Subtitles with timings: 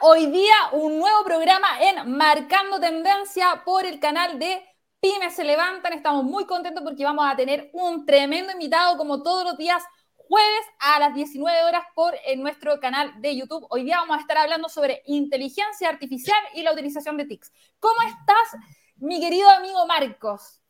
[0.00, 4.62] Hoy día un nuevo programa en Marcando Tendencia por el canal de
[5.00, 5.94] Pymes se levantan.
[5.94, 9.82] Estamos muy contentos porque vamos a tener un tremendo invitado como todos los días
[10.16, 13.66] jueves a las 19 horas por nuestro canal de YouTube.
[13.70, 17.52] Hoy día vamos a estar hablando sobre inteligencia artificial y la utilización de TICs.
[17.80, 18.60] ¿Cómo estás,
[18.96, 20.60] mi querido amigo Marcos?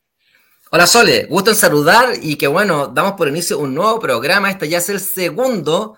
[0.71, 4.51] Hola Sole, gusto en saludar y que bueno, damos por inicio un nuevo programa.
[4.51, 5.97] Este ya es el segundo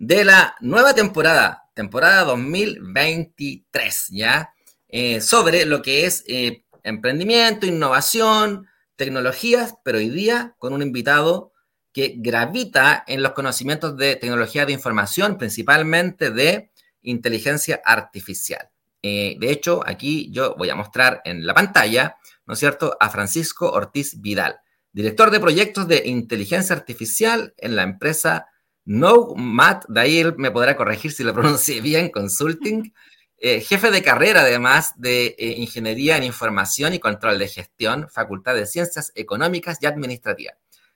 [0.00, 4.54] de la nueva temporada, temporada 2023, ¿ya?
[4.88, 11.52] Eh, sobre lo que es eh, emprendimiento, innovación, tecnologías, pero hoy día con un invitado
[11.92, 16.70] que gravita en los conocimientos de tecnología de información, principalmente de
[17.02, 18.70] inteligencia artificial.
[19.02, 23.10] Eh, de hecho, aquí yo voy a mostrar en la pantalla ¿no es cierto?, a
[23.10, 24.60] Francisco Ortiz Vidal,
[24.92, 28.46] director de proyectos de inteligencia artificial en la empresa
[28.84, 32.92] Nomad, de ahí él me podrá corregir si lo pronuncie bien, Consulting,
[33.38, 38.54] eh, jefe de carrera además de eh, Ingeniería en Información y Control de Gestión, Facultad
[38.54, 40.54] de Ciencias Económicas y Administrativas,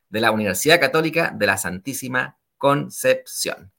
[0.08, 3.72] de la Universidad Católica de la Santísima Concepción.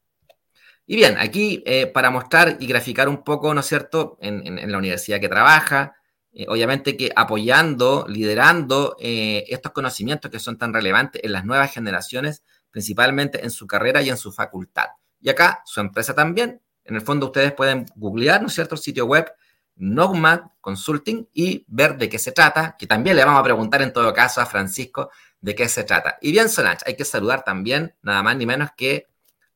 [0.87, 4.77] Y bien, aquí eh, para mostrar y graficar un poco, ¿no es cierto?, en la
[4.77, 5.95] universidad que trabaja,
[6.37, 11.71] eh, obviamente que apoyando, liderando eh, estos conocimientos que son tan relevantes en las nuevas
[11.71, 12.43] generaciones,
[12.75, 14.87] principalmente en su carrera y en su facultad.
[15.21, 16.61] Y acá su empresa también.
[16.83, 19.31] En el fondo ustedes pueden googlear, ¿no es cierto?, el sitio web
[19.77, 23.93] Nomad Consulting y ver de qué se trata, que también le vamos a preguntar en
[23.93, 25.09] todo caso a Francisco
[25.39, 26.17] de qué se trata.
[26.19, 29.07] Y bien, Solange, hay que saludar también, nada más ni menos que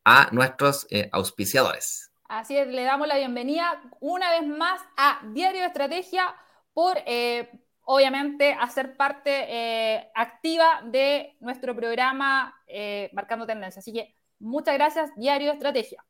[0.06, 2.14] a nuestros eh, auspiciadores.
[2.30, 6.33] Así es, le damos la bienvenida una vez más a Diario Estrategia,
[6.73, 7.52] por, eh,
[7.92, 13.80] obviamente, hacer parte eh, activa de nuestro programa eh, Marcando Tendencia.
[13.80, 16.05] Así que muchas gracias, Diario Estrategia.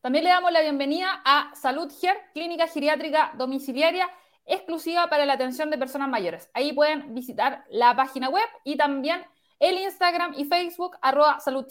[0.00, 4.08] También le damos la bienvenida a Salud Her, clínica geriátrica domiciliaria
[4.46, 6.48] exclusiva para la atención de personas mayores.
[6.54, 9.22] Ahí pueden visitar la página web y también
[9.60, 11.66] el Instagram y Facebook arroba Salud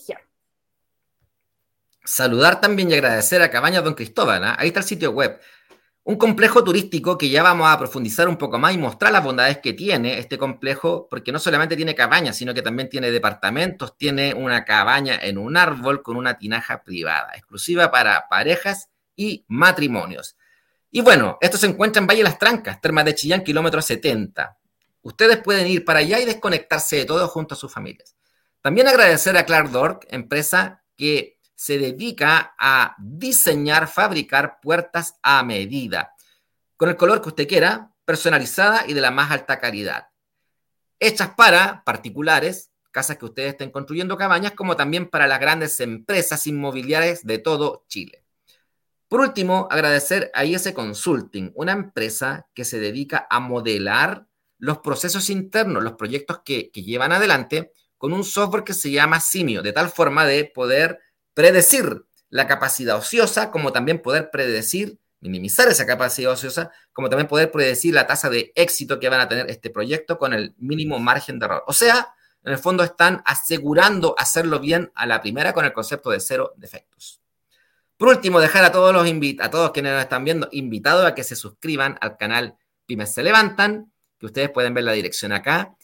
[2.05, 4.43] Saludar también y agradecer a Cabañas Don Cristóbal.
[4.43, 4.55] ¿ah?
[4.59, 5.39] Ahí está el sitio web.
[6.05, 9.59] Un complejo turístico que ya vamos a profundizar un poco más y mostrar las bondades
[9.59, 14.33] que tiene este complejo, porque no solamente tiene cabañas, sino que también tiene departamentos, tiene
[14.33, 20.35] una cabaña en un árbol con una tinaja privada, exclusiva para parejas y matrimonios.
[20.91, 24.57] Y bueno, esto se encuentra en Valle Las Trancas, Termas de Chillán, kilómetro 70.
[25.03, 28.15] Ustedes pueden ir para allá y desconectarse de todo junto a sus familias.
[28.61, 31.32] También agradecer a Clark Dork, empresa que
[31.63, 36.13] se dedica a diseñar, fabricar puertas a medida,
[36.75, 40.09] con el color que usted quiera, personalizada y de la más alta calidad.
[40.99, 46.45] Hechas para particulares, casas que ustedes estén construyendo cabañas, como también para las grandes empresas
[46.47, 48.25] inmobiliarias de todo Chile.
[49.07, 55.29] Por último, agradecer a IS Consulting, una empresa que se dedica a modelar los procesos
[55.29, 59.71] internos, los proyectos que, que llevan adelante, con un software que se llama Simio, de
[59.71, 60.99] tal forma de poder
[61.33, 67.51] predecir la capacidad ociosa, como también poder predecir, minimizar esa capacidad ociosa, como también poder
[67.51, 71.39] predecir la tasa de éxito que van a tener este proyecto con el mínimo margen
[71.39, 71.63] de error.
[71.67, 72.13] O sea,
[72.43, 76.53] en el fondo están asegurando hacerlo bien a la primera con el concepto de cero
[76.57, 77.21] defectos.
[77.97, 79.07] Por último, dejar a todos los
[79.39, 83.23] a todos quienes nos están viendo invitados a que se suscriban al canal Pymes se
[83.23, 85.75] levantan, que ustedes pueden ver la dirección acá.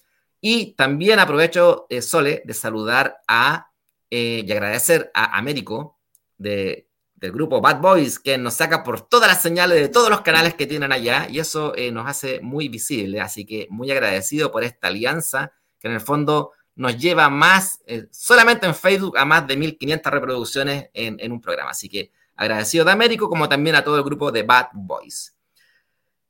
[0.42, 3.69] Y también aprovecho, eh, Sole, de saludar a
[4.10, 6.00] eh, y agradecer a Américo
[6.38, 10.22] de, del grupo Bad Boys que nos saca por todas las señales de todos los
[10.22, 13.22] canales que tienen allá y eso eh, nos hace muy visible.
[13.22, 18.08] Así que muy agradecido por esta alianza que en el fondo nos lleva más, eh,
[18.12, 21.72] solamente en Facebook, a más de 1500 reproducciones en, en, un programa.
[21.72, 25.36] Así que agradecido de Américo como también a todo el grupo de Bad Boys.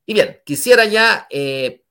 [0.06, 1.28] Y bien, quisiera ya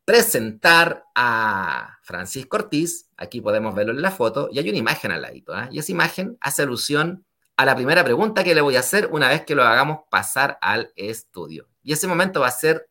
[0.09, 3.11] presentar a Francisco Ortiz.
[3.15, 5.55] Aquí podemos verlo en la foto y hay una imagen al ladito.
[5.55, 5.69] ¿eh?
[5.69, 7.27] Y esa imagen hace alusión
[7.57, 10.57] a la primera pregunta que le voy a hacer una vez que lo hagamos pasar
[10.61, 11.69] al estudio.
[11.83, 12.89] Y ese momento va a ser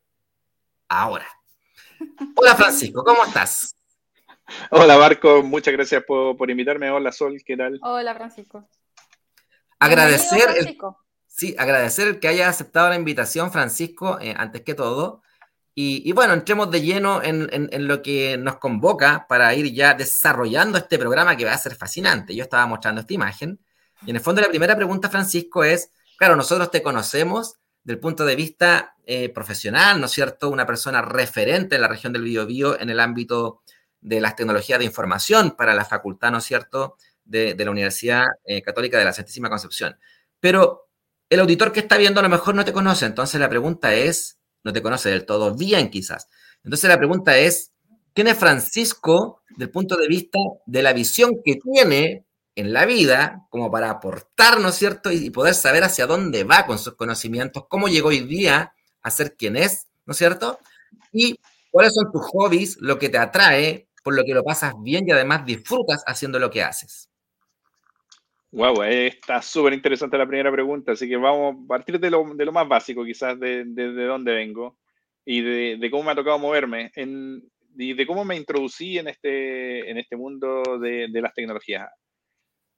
[0.89, 1.27] ahora.
[2.37, 3.75] Hola Francisco, ¿cómo estás?
[4.71, 6.89] Hola Marco, muchas gracias por, invitarme.
[6.89, 7.81] Hola Sol, ¿qué tal?
[7.83, 8.69] Hola Francisco.
[9.81, 11.05] Agradecer, Francisco.
[11.27, 15.25] sí, agradecer el que haya aceptado la invitación, Francisco, eh, antes que todo.
[15.81, 20.99] Y, bueno, entremos de lleno en, lo que nos convoca para ir ya desarrollando este
[20.99, 22.35] programa que va a ser fascinante.
[22.35, 23.61] Yo estaba mostrando esta imagen.
[24.05, 28.27] Y en el fondo la primera pregunta, Francisco, es, claro, nosotros te conocemos del punto
[28.27, 30.51] de vista eh, profesional, ¿no es cierto?
[30.51, 33.63] Una persona referente en la región del Biobío en el ámbito
[34.01, 38.63] de las tecnologías de información para la facultad, ¿no es cierto?, de, la Universidad eh,
[38.63, 39.97] Católica de la Santísima Concepción.
[40.41, 40.89] Pero
[41.31, 44.38] el auditor que está viendo a lo mejor no te conoce, entonces la pregunta es,
[44.69, 46.29] no te conoce del todo bien quizás.
[46.63, 47.73] Entonces la pregunta es,
[48.13, 53.47] ¿quién es Francisco del punto de vista de la visión que tiene en la vida
[53.49, 55.11] como para aportar, ¿no es cierto?
[55.11, 59.37] Y poder saber hacia dónde va con sus conocimientos, cómo llegó hoy día a ser
[59.37, 60.59] quien es, ¿no es cierto?
[61.13, 61.39] Y
[61.71, 65.13] cuáles son tus hobbies, lo que te atrae, por lo que lo pasas bien y
[65.13, 67.08] además disfrutas haciendo lo que haces.
[68.51, 72.67] Wow, está súper interesante la primera pregunta, así que vamos a partir de lo, más
[72.67, 74.79] básico, quizás de, de, dónde vengo
[75.25, 76.91] y de, cómo me ha tocado moverme
[77.77, 81.91] y de cómo me introducí en este, en este mundo de, las tecnologías.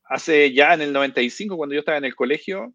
[0.05, 2.75] Hace ya en el 95, cuando yo estaba en el colegio,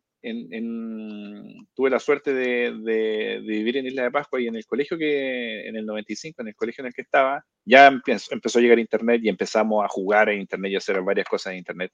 [1.73, 5.75] tuve la suerte de, vivir en Isla de Pascua y en el colegio que, en
[5.75, 9.27] el 95, en el colegio en el que estaba, ya empezó, a llegar Internet y
[9.27, 11.91] empezamos a jugar en Internet y a hacer varias cosas en Internet.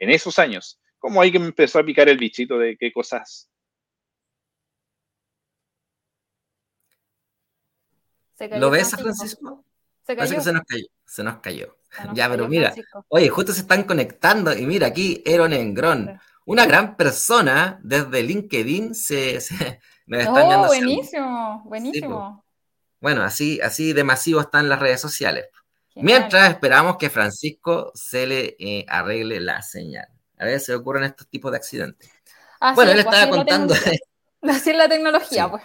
[0.00, 3.48] En esos años, como ahí que me empezó a picar el bichito de qué cosas...
[8.58, 9.64] ¿Lo ves, Francisco?
[10.02, 10.34] Se cayó.
[10.34, 10.86] Que se nos cayó.
[11.04, 11.76] Se nos cayó.
[12.14, 12.74] ya, pero mira,
[13.08, 16.18] oye, justo se están conectando y mira aquí, Eron Engrón
[16.50, 22.44] una gran persona desde LinkedIn se, se me está oh, buenísimo, buenísimo.
[23.00, 25.46] bueno, así, así de masivo están las redes sociales.
[26.00, 30.08] Mientras esperamos que Francisco se le eh, arregle la señal.
[30.38, 32.10] A ver, se ocurren estos tipos de accidentes.
[32.74, 33.74] bueno, él pues, estaba contando.
[34.42, 35.62] así es la tecnología, pues.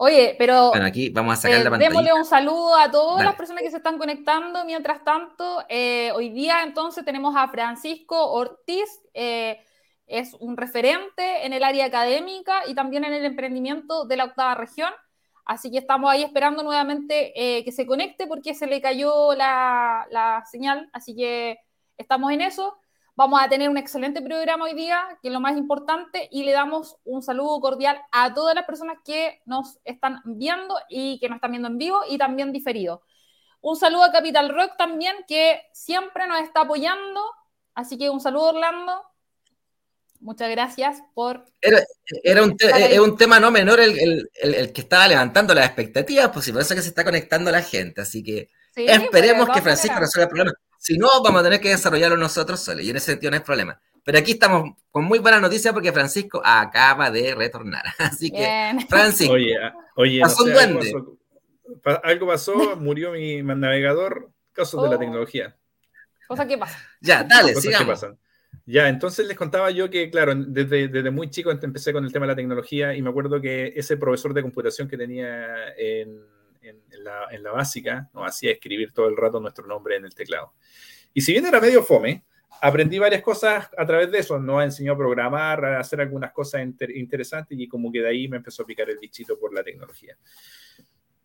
[0.00, 0.70] Oye, pero.
[0.70, 1.88] Bueno, aquí vamos a sacar la eh, pantalla.
[1.88, 4.64] Démosle un saludo a todas las personas que se están conectando.
[4.64, 8.88] Mientras tanto, eh, hoy día entonces tenemos a Francisco Ortiz.
[9.12, 9.60] Eh,
[10.06, 14.54] es un referente en el área académica y también en el emprendimiento de la octava
[14.54, 14.92] región.
[15.48, 20.44] Así que estamos ahí esperando nuevamente que se conecte porque se le cayó la, la
[20.46, 20.88] señal.
[20.92, 21.58] Así que
[21.96, 22.78] estamos en eso.
[23.18, 26.52] Vamos a tener un excelente programa hoy día, que es lo más importante, y le
[26.52, 31.38] damos un saludo cordial a todas las personas que nos están viendo y que nos
[31.38, 33.02] están viendo en vivo y también diferido.
[33.60, 37.20] Un saludo a Capital Rock también, que siempre nos está apoyando.
[37.74, 39.02] Así que un saludo, Orlando.
[40.20, 41.44] Muchas gracias por...
[41.60, 42.56] Era, un,
[43.00, 44.28] un, tema no menor el,
[44.72, 48.00] que estaba levantando las expectativas, pues por eso que se está conectando la gente.
[48.00, 50.52] Así que esperemos pues, que Francisco resuelva el problema.
[50.78, 53.42] Si no, vamos a tener que desarrollarlo nosotros solos y en ese sentido no hay
[53.42, 53.80] problema.
[54.04, 57.84] Pero aquí estamos con muy buena noticia porque Francisco acaba de retornar.
[57.98, 59.54] Así que, Francisco, oye,
[59.96, 60.94] oye pasó un duende.
[62.02, 64.98] Algo pasó, murió mi navegador, casos de la oh.
[64.98, 65.56] tecnología.
[66.26, 66.78] Cosa que pasa.
[67.00, 68.06] Ya, dale, sigamos.
[68.70, 72.26] Ya, entonces les contaba yo que, claro, desde, desde, muy chico empecé con el tema
[72.26, 76.20] de la tecnología y me acuerdo que ese profesor de computación que tenía en
[76.62, 80.52] en, la, básica nos hacía escribir todo el rato nuestro nombre en el teclado.
[81.14, 82.24] Y si bien era medio fome,
[82.60, 84.38] aprendí varias cosas a través de eso.
[84.38, 86.62] Nos enseñó a programar, a hacer algunas cosas
[86.94, 90.16] interesantes y como que de ahí me empezó a picar el bichito por la tecnología.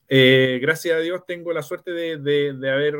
[0.07, 2.95] Eh, gracias a Dios tengo la suerte de, haber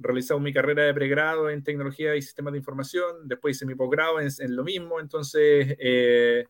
[0.00, 3.28] realizado mi carrera de pregrado en tecnología y sistemas de información.
[3.28, 4.98] Después hice mi posgrado en, lo mismo.
[4.98, 6.46] Entonces, eh,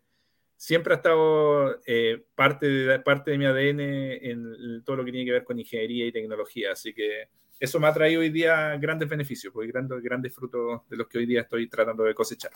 [0.56, 5.26] siempre ha estado eh, parte, de, parte de mi ADN en todo lo que tiene
[5.26, 6.72] que ver con ingeniería y tecnología.
[6.72, 7.28] Así que
[7.58, 11.18] eso me ha traído hoy día grandes beneficios, pues, grandes, grandes frutos de los que
[11.18, 12.52] hoy día estoy tratando de cosechar.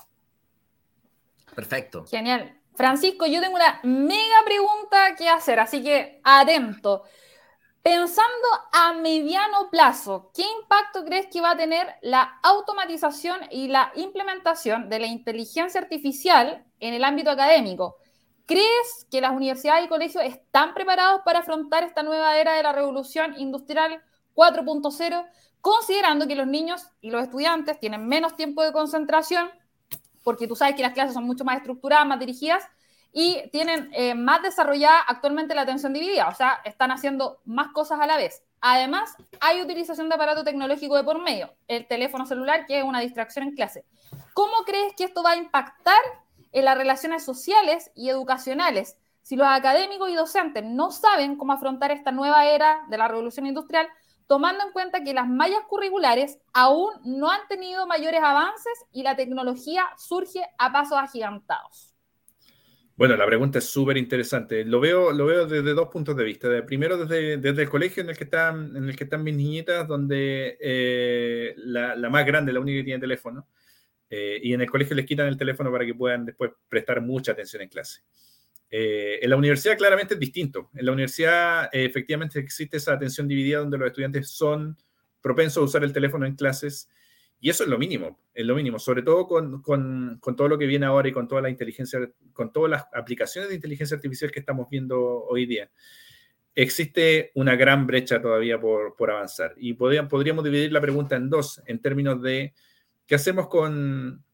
[1.55, 2.07] Perfecto.
[2.07, 2.59] Genial.
[2.75, 7.05] Francisco, yo tengo una mega pregunta que hacer, así que atento.
[7.85, 13.93] Pensando a mediano plazo, ¿qué impacto crees que va a tener la automatización y la
[13.95, 17.97] implementación de la inteligencia artificial en el ámbito académico.
[18.47, 22.73] ¿Crees que las universidades y colegios están preparados para afrontar esta nueva era de la
[22.73, 24.03] revolución industrial
[24.35, 25.27] 4.0,
[25.61, 29.51] considerando que los niños y los estudiantes tienen menos tiempo de concentración,
[30.23, 32.65] porque tú sabes que las clases son mucho más estructuradas, más dirigidas,
[33.15, 38.01] y tienen eh, más desarrollada actualmente la atención dividida, o sea, están haciendo más cosas
[38.01, 38.43] a la vez.
[38.61, 43.01] Además, hay utilización de aparato tecnológico de por medio, el teléfono celular, que es una
[43.01, 43.87] distracción en clase.
[44.35, 46.01] ¿Cómo crees que esto va a impactar
[46.55, 48.97] en las relaciones sociales y educacionales.
[49.23, 53.47] Si los académicos y docentes no saben cómo afrontar esta nueva era de la revolución
[53.47, 53.89] industrial,
[54.27, 59.17] tomando en cuenta que las mallas curriculares aún no han tenido mayores avances y la
[59.17, 61.94] tecnología surge a pasos agigantados.
[62.97, 64.65] Bueno, la pregunta es súper interesante.
[64.65, 66.65] Lo veo, lo veo desde dos puntos de vista.
[66.65, 69.89] primero, desde, desde, el colegio en el que están, en el que están mis niñitas,
[69.89, 73.49] donde eh, la, la, más grande, la única que tiene teléfono,
[74.09, 77.33] eh, y en el colegio les quitan el teléfono para que puedan después prestar mucha
[77.33, 78.03] atención en clase.
[78.71, 80.71] Eh, en la universidad claramente es distinto.
[80.75, 84.77] En la universidad efectivamente existe esa atención dividida donde los estudiantes son
[85.21, 86.89] propensos a usar el teléfono en clases
[87.41, 90.59] y eso es lo mínimo, es lo mínimo, sobre todo con, con, con, todo lo
[90.59, 92.01] que viene ahora y con toda la inteligencia,
[92.33, 95.71] con todas las aplicaciones de inteligencia artificial que estamos viendo hoy día.
[96.55, 101.29] Existe una gran brecha todavía por, por avanzar y podríamos, podríamos dividir la pregunta en
[101.29, 102.55] dos, en términos de
[103.07, 104.25] qué hacemos con,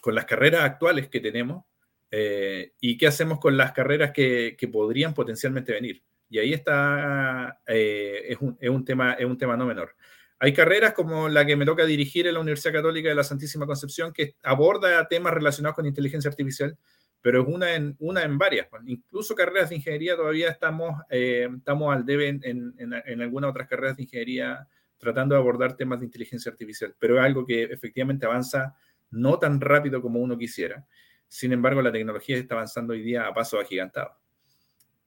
[0.00, 1.64] con las carreras actuales que tenemos
[2.10, 6.02] eh, y qué hacemos con las carreras que, que podrían potencialmente venir.
[6.28, 9.94] Y ahí está, eh, es, un, es, un tema, es un tema no menor.
[10.38, 13.66] Hay carreras como la que me toca dirigir en la Universidad Católica de la Santísima
[13.66, 16.76] Concepción que aborda temas relacionados con inteligencia artificial,
[17.22, 18.68] pero es una en, una en varias.
[18.68, 18.82] Pues.
[18.86, 23.66] Incluso carreras de ingeniería todavía estamos, eh, estamos al debe en, en, en, algunas otras
[23.66, 28.26] carreras de ingeniería tratando de abordar temas de inteligencia artificial, pero es algo que efectivamente
[28.26, 28.76] avanza
[29.10, 30.86] no tan rápido como uno quisiera.
[31.28, 34.12] Sin embargo, la tecnología está avanzando hoy día a paso agigantado.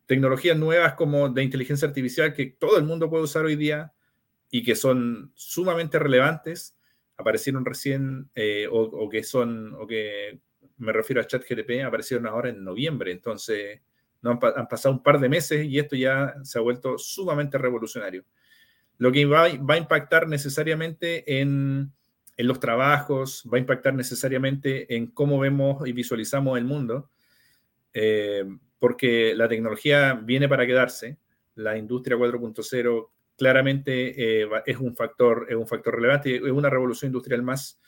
[0.05, 3.93] Tecnologías nuevas como de inteligencia artificial que todo el mundo puede usar hoy día,
[4.51, 6.77] y que son sumamente relevantes,
[7.17, 10.39] aparecieron recién, eh, o, que son, o que
[10.77, 13.81] me refiero a ChatGPT, aparecieron ahora en noviembre, entonces
[14.21, 18.23] no han, pasado un par de meses y esto ya se ha vuelto sumamente revolucionario.
[18.97, 21.91] Lo que va, va a impactar necesariamente en,
[22.35, 27.09] en, los trabajos, va a impactar necesariamente en cómo vemos y visualizamos el mundo,
[27.93, 28.45] eh,
[28.77, 31.17] porque la tecnología viene para quedarse,
[31.55, 37.09] la industria 4.0 claramente eh, es, un factor, es un factor relevante, es una revolución
[37.09, 37.81] industrial más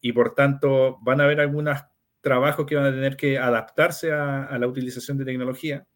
[0.00, 1.80] y por tanto van a haber algunos
[2.20, 5.86] trabajos que van a tener que adaptarse a, la utilización de tecnología,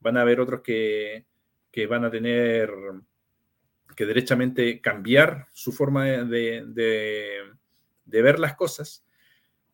[0.00, 1.26] van a haber otros que,
[1.72, 2.70] que, van a tener
[3.96, 9.04] que derechamente cambiar su forma de, de, ver las cosas,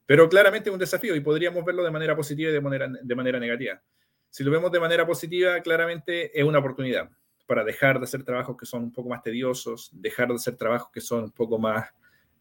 [0.06, 3.14] pero claramente es un desafío y podríamos verlo de manera positiva y de manera, de
[3.14, 3.82] manera negativa.
[4.30, 7.10] Si lo vemos de manera positiva, claramente es una oportunidad
[7.46, 10.90] para dejar de hacer trabajos que son un poco más tediosos, dejar de hacer trabajos
[10.92, 11.88] que son un poco más,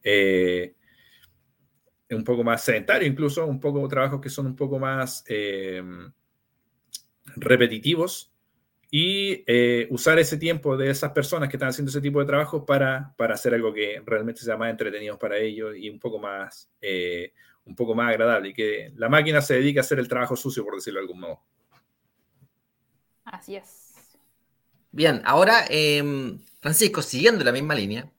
[0.04, 0.76] eh,
[2.10, 5.84] un poco más sedentarios, incluso un poco trabajos que son un poco más eh,
[7.36, 8.32] repetitivos
[8.90, 12.66] y eh, usar ese tiempo de esas personas que están haciendo ese tipo de trabajo
[12.66, 16.70] para, para hacer algo que realmente sea más entretenido para ellos y un poco más,
[17.66, 20.64] un poco más agradable y que la máquina se dedique a hacer el trabajo sucio,
[20.64, 21.42] por decirlo de algún modo.
[23.26, 23.83] Así es.
[24.94, 28.12] Bien, ahora, em, Francisco, siguiendo la misma línea,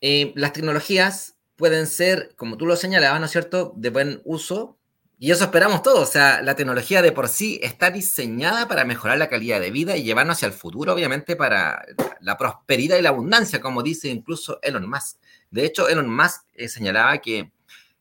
[0.00, 4.78] em, las tecnologías pueden ser, como tú lo señalabas, ¿no es cierto?, de buen uso,
[5.18, 6.08] y eso esperamos todos.
[6.08, 9.98] O sea, la tecnología de por sí está diseñada para mejorar la calidad de vida
[9.98, 11.84] y llevarnos hacia el futuro, obviamente, para
[12.20, 15.18] la prosperidad y la abundancia, como dice incluso Elon Musk.
[15.50, 17.52] De hecho, Elon Musk eh, señalaba que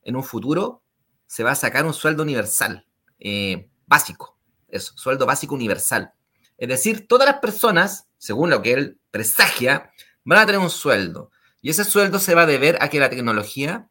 [0.03, 0.81] en un futuro
[1.25, 2.85] se va a sacar un sueldo universal,
[3.19, 4.37] eh, básico,
[4.69, 6.13] eso, sueldo básico universal.
[6.57, 9.91] Es decir, todas las personas, según lo que él presagia,
[10.23, 11.31] van a tener un sueldo.
[11.61, 13.89] Y ese sueldo se va a deber a que la tecnología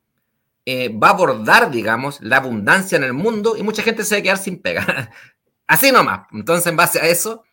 [0.64, 4.18] eh, va a abordar, digamos, la abundancia en el mundo y mucha gente se va
[4.18, 5.10] a quedar sin pega.
[5.66, 6.26] Así nomás.
[6.32, 7.44] Entonces, en base a eso,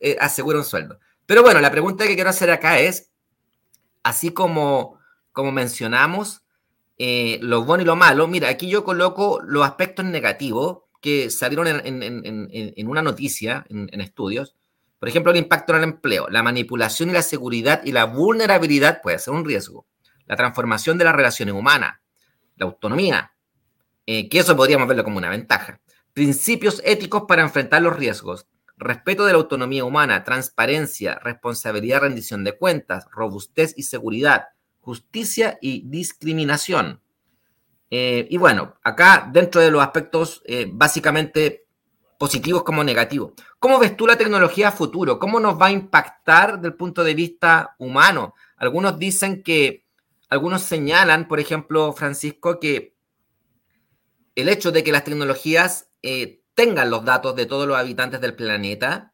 [0.00, 0.98] eh, asegura un sueldo.
[1.26, 3.10] Pero bueno, la pregunta que quiero hacer acá es,
[4.02, 4.98] así como,
[5.32, 6.42] como mencionamos,
[6.98, 11.66] eh, lo bueno y lo malo, mira, aquí yo coloco los aspectos negativos que salieron
[11.68, 14.56] en, en una noticia, en, estudios,
[15.02, 19.02] por ejemplo, el impacto en el empleo, la manipulación y la seguridad y la vulnerabilidad
[19.02, 19.84] puede ser un riesgo.
[20.26, 21.98] La transformación de las relaciones humanas,
[22.54, 23.32] la autonomía,
[24.06, 25.80] eh, que eso podríamos verlo como una ventaja.
[26.12, 32.56] Principios éticos para enfrentar los riesgos, respeto de la autonomía humana, transparencia, responsabilidad, rendición de
[32.56, 37.00] cuentas, robustez y seguridad, justicia y discriminación.
[37.90, 41.66] Eh, y bueno, acá dentro de los aspectos eh, básicamente
[42.20, 43.32] positivos como negativos.
[43.62, 45.20] ¿Cómo ves tú la tecnología a futuro?
[45.20, 48.34] ¿Cómo nos va a impactar desde el punto de vista humano?
[48.56, 49.86] Algunos dicen que,
[50.28, 52.96] algunos señalan, por ejemplo, Francisco, que
[54.34, 58.34] el hecho de que las tecnologías eh, tengan los datos de todos los habitantes del
[58.34, 59.12] planeta,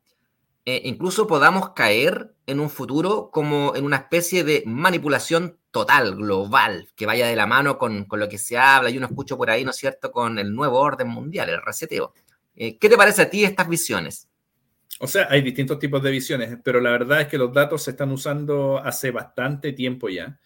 [0.65, 6.89] eh, incluso podamos caer en un futuro como en una especie de manipulación total, global,
[6.97, 9.51] que vaya de la mano con, con lo que se habla, y uno escucho por
[9.51, 12.15] ahí, ¿no es cierto?, con el nuevo orden mundial, el reseteo.
[12.57, 14.27] Eh, ¿Qué te parece a ti estas visiones?
[15.01, 17.93] O sea, hay distintos tipos de visiones, pero la verdad es que los datos se
[17.93, 20.39] están usando hace bastante tiempo ya.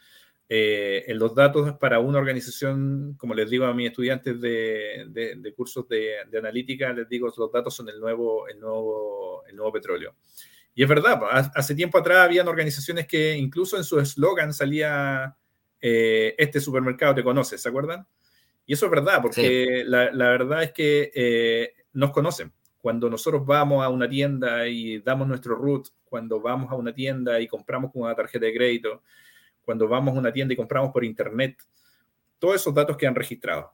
[0.54, 5.88] Eh, en los datos para una organización, como les digo a mis estudiantes de, cursos
[5.88, 10.16] de, analítica, les digo, los datos son el nuevo, el nuevo, el nuevo petróleo.
[10.74, 11.18] Y es verdad,
[11.54, 15.34] hace tiempo atrás habían organizaciones que incluso en su eslogan salía
[15.80, 18.06] eh, este supermercado te conoce, ¿se acuerdan?
[18.66, 22.52] Y eso es verdad, porque la, la, verdad es que nos conocen.
[22.82, 27.40] Cuando nosotros vamos a una tienda y damos nuestro root, cuando vamos a una tienda
[27.40, 29.02] y compramos con una tarjeta de crédito,
[29.62, 31.62] cuando vamos a una tienda y compramos por internet,
[32.38, 33.66] todos esos datos quedan registrados.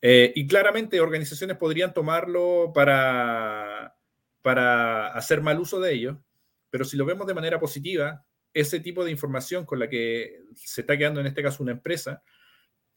[0.00, 3.96] Eh, y claramente organizaciones podrían tomarlo para,
[4.40, 6.22] para hacer mal uso de ello,
[6.70, 10.82] pero si lo vemos de manera positiva, ese tipo de información con la que se
[10.82, 12.22] está quedando en este caso una empresa,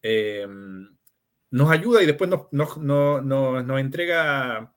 [0.04, 0.46] eh,
[1.50, 4.76] nos ayuda y después nos, nos, nos, entrega,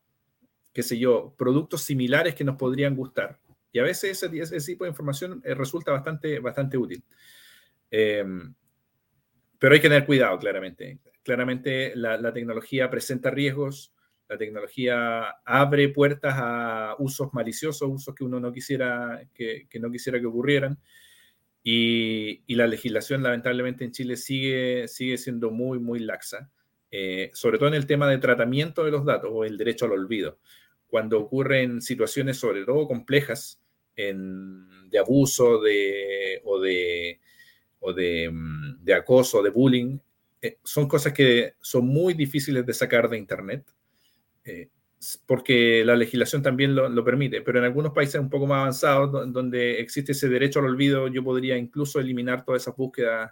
[0.73, 3.39] qué sé yo, productos similares que nos podrían gustar.
[3.73, 7.03] Y a veces ese, ese tipo de información eh, resulta bastante, bastante útil.
[7.91, 8.25] Eh,
[9.59, 10.99] pero hay que tener cuidado, claramente.
[11.23, 13.93] Claramente la, la, tecnología presenta riesgos,
[14.29, 20.19] la tecnología abre puertas a usos maliciosos, usos que uno no quisiera que, no quisiera
[20.19, 20.79] que ocurrieran.
[21.63, 26.51] Y, y, la legislación, lamentablemente, en Chile sigue, sigue siendo muy, muy laxa.
[26.91, 29.93] Eh, sobre todo en el tema de tratamiento de los datos o el derecho al
[29.93, 30.39] olvido.
[30.91, 33.61] Cuando ocurren situaciones sobre todo complejas
[33.97, 37.21] de abuso de, o, de,
[37.81, 39.99] o de, mm, de acoso, de bullying,
[40.41, 43.67] eh, son cosas que son muy difíciles de sacar de Internet.
[44.45, 44.69] Eh,
[45.27, 49.33] porque la legislación también lo, lo, permite, pero en algunos países un poco más avanzados,
[49.33, 53.31] donde existe ese derecho al olvido, yo podría incluso eliminar todas esas búsquedas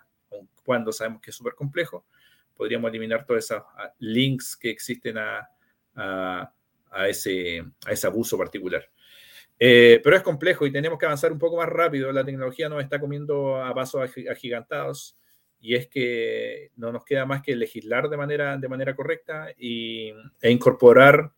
[0.65, 2.07] cuando sabemos que es súper complejo,
[2.55, 5.49] podríamos eliminar todos esos ah, links que existen a,
[5.95, 6.53] a,
[6.91, 8.89] a, ese, a ese abuso particular.
[9.61, 12.13] Eh, pero es complejo y tenemos que avanzar un poco más rápido.
[12.13, 15.17] La tecnología nos está comiendo a pasos agigantados
[15.61, 20.13] y es que no nos queda más que legislar de manera, de manera correcta y,
[20.41, 21.33] e incorporar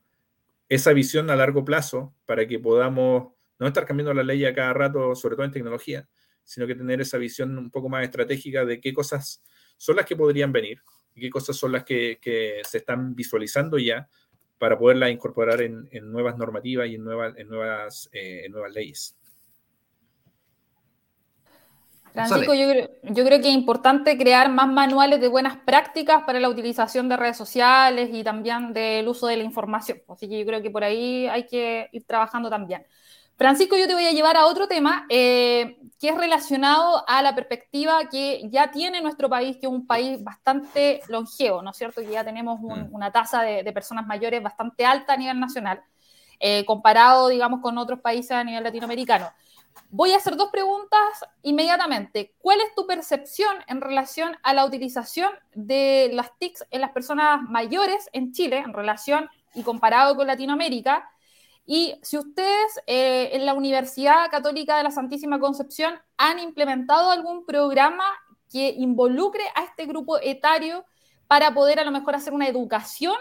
[0.69, 4.73] esa visión a largo plazo para que podamos no estar cambiando la ley a cada
[4.73, 6.09] rato, sobre todo en tecnología,
[6.45, 9.43] sino que tener esa visión un poco más estratégica de qué cosas
[9.77, 10.81] son las que podrían venir
[11.15, 14.09] y qué cosas son las que, que se están visualizando ya
[14.61, 18.73] para poderlas incorporar en, en nuevas normativas y en nuevas, en nuevas, eh, en nuevas
[18.73, 19.17] leyes.
[22.13, 26.41] Francisco, yo creo, yo creo, que es importante crear más manuales de buenas prácticas para
[26.41, 30.03] la utilización de redes sociales y también del uso de la información.
[30.09, 32.85] Así que yo creo que por ahí hay que ir trabajando también.
[33.41, 37.35] Francisco, yo te voy a llevar a otro tema eh, que es relacionado a la
[37.35, 42.03] perspectiva que ya tiene nuestro país, que es un país bastante longevo, ¿no es cierto?
[42.03, 42.95] Que ya tenemos un, mm.
[42.95, 45.83] una tasa de, de, personas mayores bastante alta a nivel nacional,
[46.39, 49.33] eh, comparado, digamos, con otros países a nivel latinoamericano.
[49.89, 51.01] Voy a hacer dos preguntas
[51.41, 52.35] inmediatamente.
[52.43, 57.41] ¿Cuál es tu percepción en relación a la utilización de las TICs en las personas
[57.49, 61.11] mayores en Chile, en relación y comparado con Latinoamérica?
[61.67, 67.47] Y si ustedes eh, en la Universidad Católica de la Santísima Concepción han implementado algún
[67.47, 68.05] programa
[68.51, 70.85] que involucre a este grupo etario
[71.29, 73.15] para poder a lo mejor hacer una educación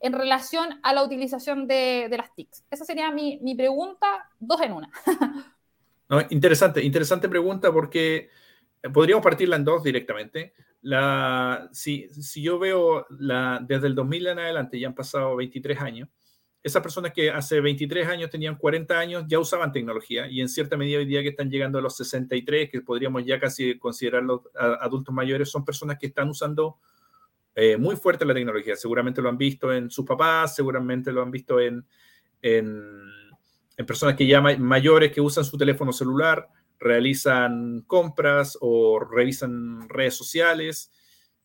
[0.00, 2.64] en relación a la utilización de, de las TICs.
[2.70, 4.06] Esa sería mi, mi pregunta,
[4.38, 4.90] dos en una.
[6.08, 8.30] no, interesante, interesante pregunta porque
[8.92, 10.54] podríamos partirla en dos directamente.
[10.80, 15.78] La, si, si yo veo la, desde el 2000 en adelante, ya han pasado 23
[15.80, 16.08] años,
[16.62, 20.76] esas personas que hace 23 años tenían 40 años ya usaban tecnología y en cierta
[20.76, 24.42] medida hoy día que están llegando a los 63, que podríamos ya casi considerarlos
[24.80, 26.78] adultos mayores, son personas que están usando
[27.54, 28.76] eh, muy fuerte la tecnología.
[28.76, 31.84] Seguramente lo han visto en sus papás, seguramente lo han visto en,
[32.42, 33.10] en,
[33.86, 36.46] personas que ya mayores que usan su teléfono celular,
[36.78, 40.92] realizan compras o revisan redes sociales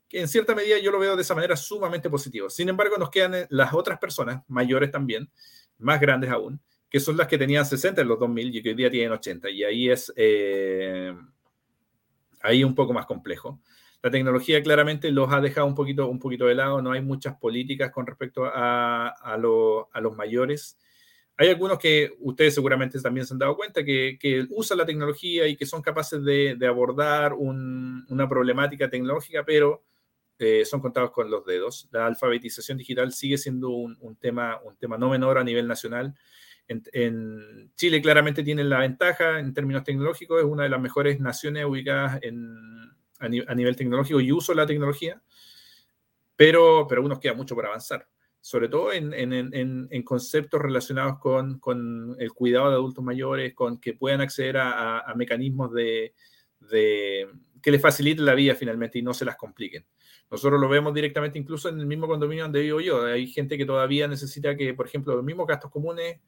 [0.08, 2.50] que en cierta medida yo lo veo de esa manera sumamente positivo.
[2.50, 5.30] Sin embargo, nos quedan eh, las otras personas, mayores también,
[5.78, 8.76] más grandes aún, que son las que tenían 60 en los 2000 y que hoy
[8.76, 9.50] día tienen 80.
[9.50, 11.14] Y ahí es eh,
[12.42, 13.60] ahí un poco más complejo.
[14.02, 17.36] La tecnología claramente los ha dejado un poquito, un poquito de lado, no hay muchas
[17.38, 20.78] políticas con respecto a, a, lo, a los mayores.
[21.38, 25.48] Hay algunos que ustedes seguramente también se han dado cuenta que, que usan la tecnología
[25.48, 29.84] y que son capaces de, de abordar un, una problemática tecnológica, pero
[30.38, 31.88] eh, son contados con los dedos.
[31.92, 36.14] La alfabetización digital sigue siendo un, un tema, un tema no menor a nivel nacional.
[36.68, 41.20] En, en, Chile claramente tiene la ventaja en términos tecnológicos, es una de las mejores
[41.20, 42.56] naciones ubicadas en,
[43.20, 45.22] a, ni, a, nivel tecnológico y uso de la tecnología,
[46.36, 48.08] pero, pero aún nos queda mucho por avanzar,
[48.42, 53.94] sobre todo en, en conceptos relacionados con, con, el cuidado de adultos mayores, con que
[53.94, 56.14] puedan acceder a, mecanismos de,
[57.66, 59.84] que les faciliten la vida finalmente y no se las compliquen.
[60.30, 63.04] Nosotros lo vemos directamente incluso en el mismo condominio donde vivo yo.
[63.06, 66.20] Hay gente que todavía necesita que, por ejemplo, los mismos gastos comunes,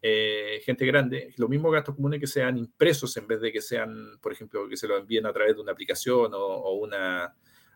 [0.00, 4.18] eh, gente grande, los mismos gastos comunes que sean impresos en vez de que sean,
[4.22, 7.34] por ejemplo, que se lo envíen a través de una aplicación o, una,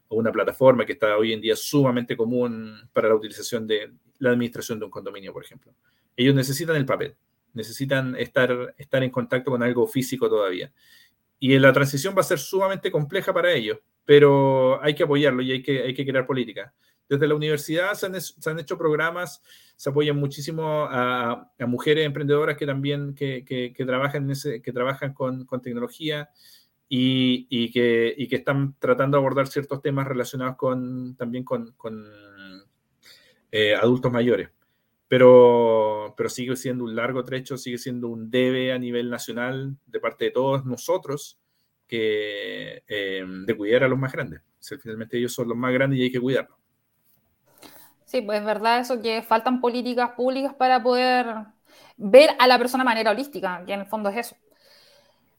[0.09, 4.79] una plataforma que está hoy en día sumamente común para la utilización de la administración
[4.79, 5.75] de un condominio, por ejemplo.
[6.17, 7.15] Ellos necesitan el papel,
[7.53, 10.73] necesitan estar, estar en contacto con algo físico todavía.
[11.45, 15.51] Y la transición va a ser sumamente compleja para ellos, pero hay que apoyarlo y
[15.51, 16.73] hay que, hay que crear política.
[17.09, 18.07] Desde la universidad se
[18.49, 19.43] han, hecho programas,
[19.75, 26.31] se apoyan muchísimo a, mujeres emprendedoras que también que, trabajan, ese, que trabajan con, tecnología
[26.89, 31.75] y, que, que, están tratando de abordar ciertos temas relacionados con, también con,
[33.51, 34.49] eh, adultos mayores.
[35.13, 40.01] Pero, pero sigue siendo un largo trecho, sigue siendo un debe a nivel nacional de
[40.01, 41.39] parte de todos nosotros
[41.87, 44.41] que, eh, de cuidar a los más grandes.
[44.81, 46.57] finalmente ellos son los más grandes y hay que cuidarlos.
[48.07, 51.27] Sí, pues es verdad eso que faltan políticas públicas para poder
[51.99, 54.37] ver a la persona de manera holística, que en el fondo es eso.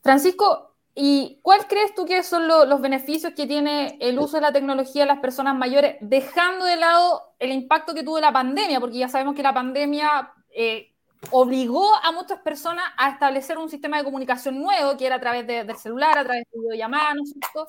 [0.04, 4.53] Francisco, ¿y cuál crees tú que son los beneficios que tiene el uso de la
[4.53, 8.79] tecnología en las personas mayores, dejando de lado el impacto que tuvo la pandemia?
[8.79, 10.93] Porque ya sabemos que la pandemia eh,
[11.32, 15.47] obligó a muchas personas a establecer un sistema de comunicación nuevo, que era a través
[15.47, 17.67] del celular, a través de videollamadas, ¿no es cierto?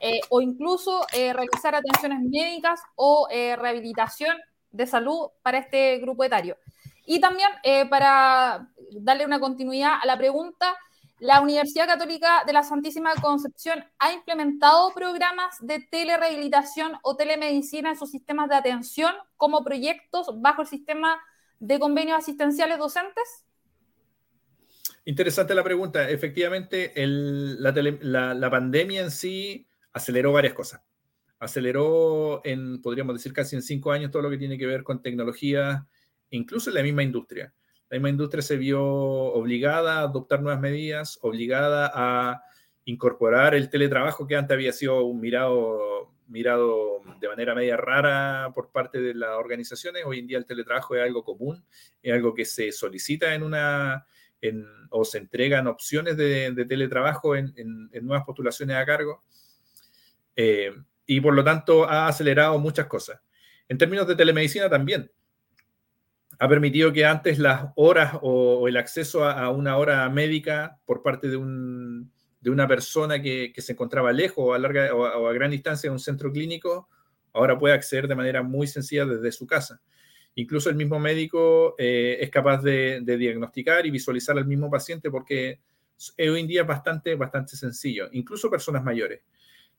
[0.00, 4.36] Eh, o incluso eh, realizar atenciones médicas o eh, rehabilitación
[4.70, 6.56] de salud para este grupo etario.
[7.06, 7.50] Y también
[7.90, 10.74] para darle una continuidad a la pregunta,
[11.20, 17.96] la Universidad Católica de la Santísima Concepción ha implementado programas de telerehabilitación o telemedicina en
[17.96, 21.20] sus sistemas de atención como proyectos bajo el sistema
[21.60, 23.44] de convenios asistenciales docentes?
[25.04, 26.08] Interesante la pregunta.
[26.08, 30.82] Efectivamente, la, pandemia en sí aceleró varias cosas.
[31.38, 35.02] Aceleró en, podríamos decir, casi en cinco años todo lo que tiene que ver con
[35.02, 35.86] tecnología,
[36.30, 37.52] incluso en la misma industria.
[37.90, 42.42] La misma industria se vio obligada a adoptar nuevas medidas, obligada a
[42.84, 48.70] incorporar el teletrabajo que antes había sido un mirado mirado de manera media rara por
[48.70, 50.04] parte de las organizaciones.
[50.06, 51.64] Hoy en día el teletrabajo es algo común,
[52.02, 54.06] es algo que se solicita en una,
[54.90, 59.22] o se entregan opciones de, teletrabajo en, nuevas postulaciones a cargo.
[60.36, 60.72] Eh,
[61.06, 63.20] y por lo tanto ha acelerado muchas cosas.
[63.68, 65.10] En términos de telemedicina también.
[66.38, 71.28] Ha permitido que antes las horas o, el acceso a, una hora médica por parte
[71.28, 75.50] de un, de una persona que, se encontraba lejos o a, larga, o a, gran
[75.50, 76.88] distancia de un centro clínico,
[77.32, 79.80] ahora puede acceder de manera muy sencilla desde su casa.
[80.36, 85.60] Incluso el mismo médico eh, es capaz de, diagnosticar y visualizar al mismo paciente porque
[86.18, 89.22] hoy en día es bastante, bastante sencillo, incluso personas mayores.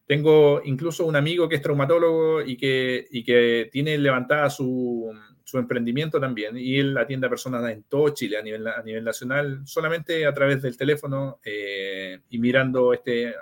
[0.08, 5.12] Tengo incluso un amigo que es traumatólogo y que, y que tiene levantada su,
[5.45, 9.03] su emprendimiento también y él atiende a personas en todo Chile a nivel, a nivel
[9.03, 13.36] nacional solamente a través del teléfono eh, y mirando este,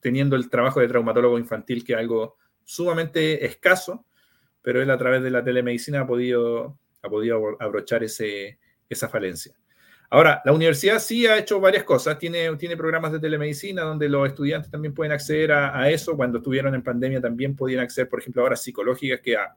[0.00, 4.04] teniendo el trabajo de traumatólogo infantil que es algo sumamente escaso,
[4.60, 9.54] pero él a través de la telemedicina ha podido, ha podido abrochar ese, esa falencia.
[10.10, 14.26] Ahora, la universidad sí ha hecho varias cosas, tiene, tiene programas de telemedicina donde los
[14.26, 18.42] estudiantes también pueden acceder a, eso, cuando estuvieron en pandemia también podían acceder, por ejemplo,
[18.42, 19.54] a horas psicológicas que a,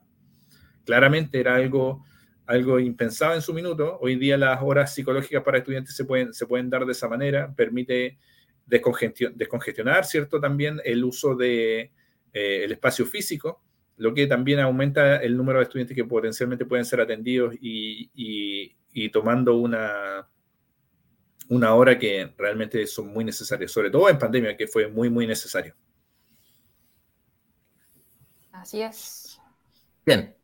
[0.88, 2.02] claramente era algo,
[2.46, 3.98] algo impensado en su minuto.
[4.00, 7.52] Hoy día las horas psicológicas para estudiantes se pueden, se pueden dar de esa manera,
[7.54, 8.16] permite
[8.64, 10.40] descongestionar, ¿cierto?
[10.40, 11.92] También el uso del de,
[12.32, 13.62] eh, espacio físico,
[13.98, 18.72] lo que también aumenta el número de estudiantes que potencialmente pueden ser atendidos y,
[19.12, 20.26] tomando una,
[21.50, 25.26] una hora que realmente son muy necesarias, sobre todo en pandemia, que fue muy, muy
[25.26, 25.74] necesario.
[28.52, 29.38] Así es.
[30.06, 30.37] Bien,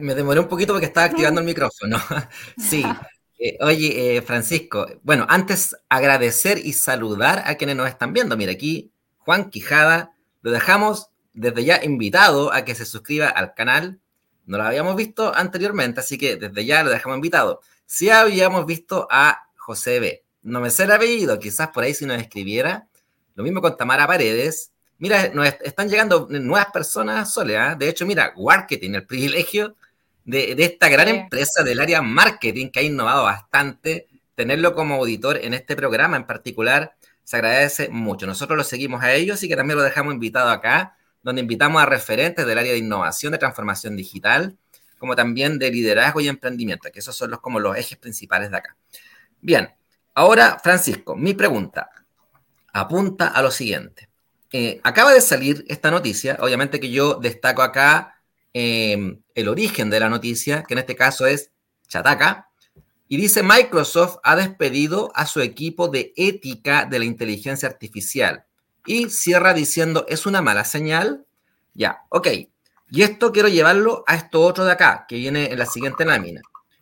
[0.00, 1.98] me demoré un poquito porque estaba activando el micrófono.
[2.58, 2.84] sí.
[3.38, 8.34] Eh, oye, eh, Francisco, bueno, antes agradecer y saludar a quienes nos están viendo.
[8.34, 14.00] Mira, aquí Juan Quijada, lo dejamos desde ya invitado a que se suscriba al canal.
[14.46, 17.60] No lo habíamos visto anteriormente, así que desde ya lo dejamos invitado.
[17.84, 20.24] Sí habíamos visto a José B.
[20.42, 22.88] No me sé el apellido, quizás por ahí si nos escribiera.
[23.34, 27.56] Lo mismo con Tamara Paredes, Mira, nos están llegando nuevas personas, Sole.
[27.58, 27.74] ¿ah?
[27.74, 29.76] De hecho, mira, Marketing, el privilegio
[30.24, 35.54] de, esta gran empresa del área marketing que ha innovado bastante, tenerlo como auditor en
[35.54, 38.26] este programa en particular, se agradece mucho.
[38.26, 41.86] Nosotros lo seguimos a ellos y que también lo dejamos invitado acá, donde invitamos a
[41.86, 44.56] referentes del área de innovación, de transformación digital,
[44.98, 48.56] como también de liderazgo y emprendimiento, que esos son los, como los ejes principales de
[48.56, 48.76] acá.
[49.40, 49.68] Bien,
[50.14, 51.90] ahora, Francisco, mi pregunta
[52.72, 54.05] apunta a lo siguiente.
[54.52, 58.20] Eh, acaba de salir esta noticia, obviamente que yo destaco acá
[58.52, 61.50] em, el origen de la noticia, que en este caso es
[61.88, 62.48] Chataca,
[63.08, 68.44] y dice Microsoft ha despedido a su equipo de ética de la inteligencia artificial.
[68.84, 71.24] Y cierra diciendo, ¿es una mala señal?
[71.74, 72.28] Ya, ok.
[72.90, 76.40] Y esto quiero llevarlo a esto otro de acá, que viene en la siguiente lámina.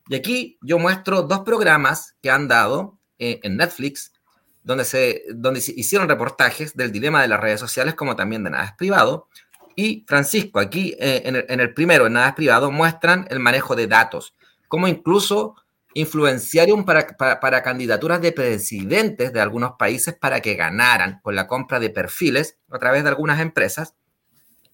[0.08, 4.12] Y aquí yo muestro dos programas que han dado eh, en Netflix,
[4.64, 8.64] donde se, donde hicieron reportajes del dilema de las redes sociales, como también de nada
[8.64, 9.28] es privado.
[9.76, 13.40] Y Francisco, aquí eh, en, el, en, el, primero, en nada es privado, muestran el
[13.40, 14.34] manejo de datos,
[14.66, 15.54] como incluso
[15.92, 21.46] influenciaron para, para, para, candidaturas de presidentes de algunos países para que ganaran con la
[21.46, 23.94] compra de perfiles a través de algunas empresas,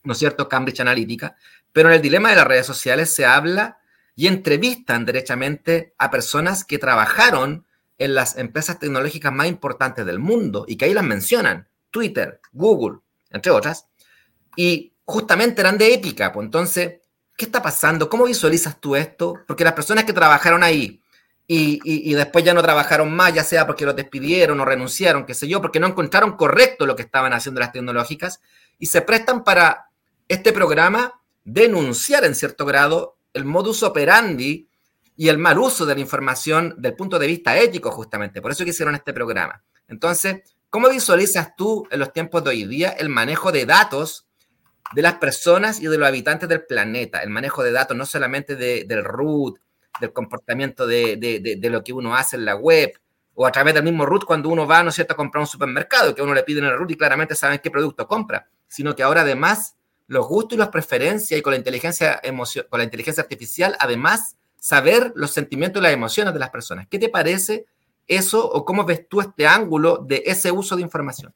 [0.03, 0.49] ¿no es cierto?
[0.49, 1.37] Cambridge Analytica.
[1.73, 3.79] Pero en el dilema de las redes sociales se habla
[4.17, 7.67] y entrevistan derechamente a personas que trabajaron
[8.01, 13.01] en las empresas tecnológicas más importantes del mundo y que ahí las mencionan, Twitter, Google,
[13.31, 13.87] entre otras,
[14.57, 16.33] y justamente eran de épica.
[16.33, 17.01] Pues entonces,
[17.37, 18.09] ¿qué está pasando?
[18.09, 19.35] ¿Cómo visualizas tú esto?
[19.47, 21.03] Porque las personas que trabajaron ahí
[21.47, 25.27] y, y, y, después ya no trabajaron más, ya sea porque los despidieron o renunciaron,
[25.27, 28.41] qué sé yo, porque no encontraron correcto lo que estaban haciendo las tecnológicas,
[28.79, 29.91] y se prestan para
[30.29, 34.70] este programa denunciar en cierto grado el modus operandi
[35.21, 38.41] y el mal uso de la información del punto de vista ético, justamente.
[38.41, 39.63] Por eso que hicieron este programa.
[39.87, 44.27] Entonces, ¿cómo visualizas tú en los tiempos de hoy día el manejo de datos
[44.95, 47.23] de las personas y de los habitantes del planeta?
[47.23, 49.59] El manejo de datos no solamente de, del root,
[50.01, 52.91] del comportamiento de, de, lo que uno hace en la web,
[53.35, 55.47] o a través del mismo root cuando uno va, ¿no es cierto?, a comprar un
[55.47, 58.97] supermercado, que uno le pide en el root y claramente saben qué producto compra, sino
[58.97, 62.23] que ahora además los gustos y las preferencias y con la inteligencia,
[62.71, 66.87] con la inteligencia artificial, además, saber los sentimientos y las emociones de las personas.
[66.89, 67.67] ¿Qué te parece
[68.07, 71.33] eso o cómo ves tú este ángulo de ese uso de información?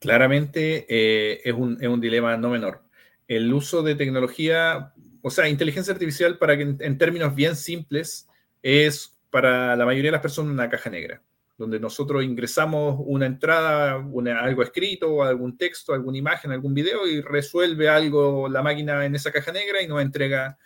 [0.00, 2.82] Claramente eh, es, un, es, un, dilema no menor.
[3.26, 8.26] El uso de tecnología, o sea, inteligencia artificial, para que en, términos bien simples,
[8.62, 11.22] es para la mayoría de las personas una caja negra
[11.58, 17.20] donde nosotros ingresamos una entrada, una, algo escrito, algún texto, alguna imagen, algún video y
[17.20, 20.56] resuelve algo la máquina en esa caja negra y nos entrega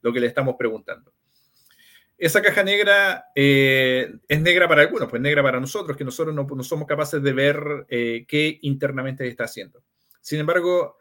[0.00, 1.12] lo que le estamos preguntando.
[2.18, 6.64] Esa caja negra eh, es negra para algunos, pues negra para nosotros, que nosotros no,
[6.64, 9.84] somos capaces de ver eh, qué internamente está haciendo.
[10.20, 10.96] Sin embargo,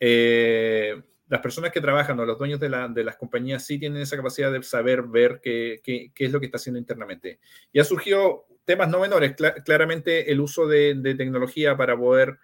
[0.00, 4.00] eh, las personas que trabajan o los dueños de, la, de, las compañías sí tienen
[4.00, 5.82] esa capacidad de saber ver qué,
[6.16, 7.38] es lo que está haciendo internamente.
[7.70, 12.38] Y ha surgido temas no menores, cl claramente el uso de, tecnología para poder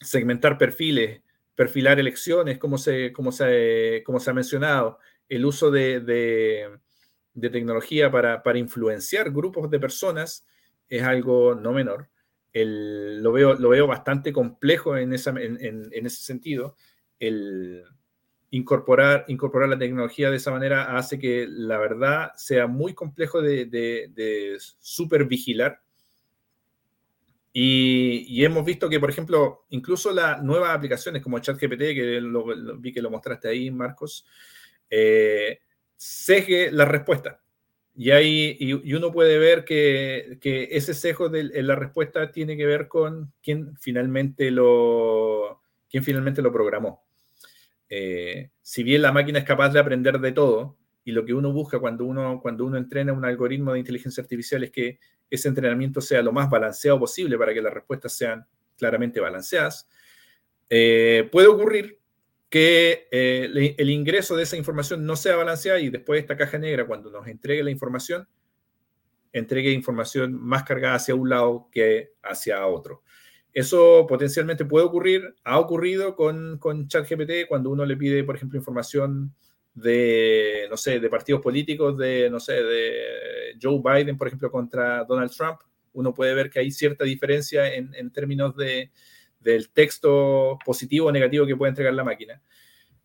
[0.00, 1.22] segmentar perfiles,
[1.56, 8.10] perfilar elecciones, como se, como se, como se ha mencionado, el uso de, de, tecnología
[8.10, 10.46] para, para, influenciar grupos de personas
[10.88, 12.08] es algo no menor.
[12.52, 16.76] El, lo, veo, lo veo bastante complejo en, esa, en, ese sentido.
[17.18, 17.82] El,
[18.50, 23.64] incorporar, incorporar la tecnología de esa manera hace que la verdad sea muy complejo de,
[23.64, 25.82] de, de supervigilar.
[27.58, 32.54] Y, y, hemos visto que, por ejemplo, incluso las nuevas aplicaciones como ChatGPT, que lo,
[32.54, 34.26] lo, vi que lo mostraste ahí, Marcos,
[34.90, 35.60] eh,
[36.72, 37.40] la respuesta.
[37.94, 42.58] Y, hay, y, y, uno puede ver que, que ese sesgo de la respuesta tiene
[42.58, 47.06] que ver con quién finalmente lo, quién finalmente lo programó.
[47.88, 51.52] Eh, si bien la máquina es capaz de aprender de todo, y lo que uno
[51.52, 54.98] busca cuando uno, cuando uno entrena un algoritmo de inteligencia artificial es que
[55.30, 59.88] ese entrenamiento sea lo más balanceado posible para que las respuestas sean claramente balanceadas,
[60.68, 62.00] eh, puede ocurrir
[62.48, 66.86] que eh, el ingreso de esa información no sea balanceada y después esta caja negra,
[66.86, 68.28] cuando nos entregue la información,
[69.32, 73.02] entregue información más cargada hacia un lado que hacia otro.
[73.52, 78.58] Eso potencialmente puede ocurrir, ha ocurrido con, con ChatGPT cuando uno le pide, por ejemplo,
[78.58, 79.34] información
[79.76, 85.04] de, no sé, de partidos políticos, de, no sé, de Joe Biden, por ejemplo, contra
[85.04, 85.60] Donald Trump.
[85.92, 88.90] Uno puede ver que hay cierta diferencia en, en términos de,
[89.38, 92.42] del texto positivo o negativo que puede entregar la máquina.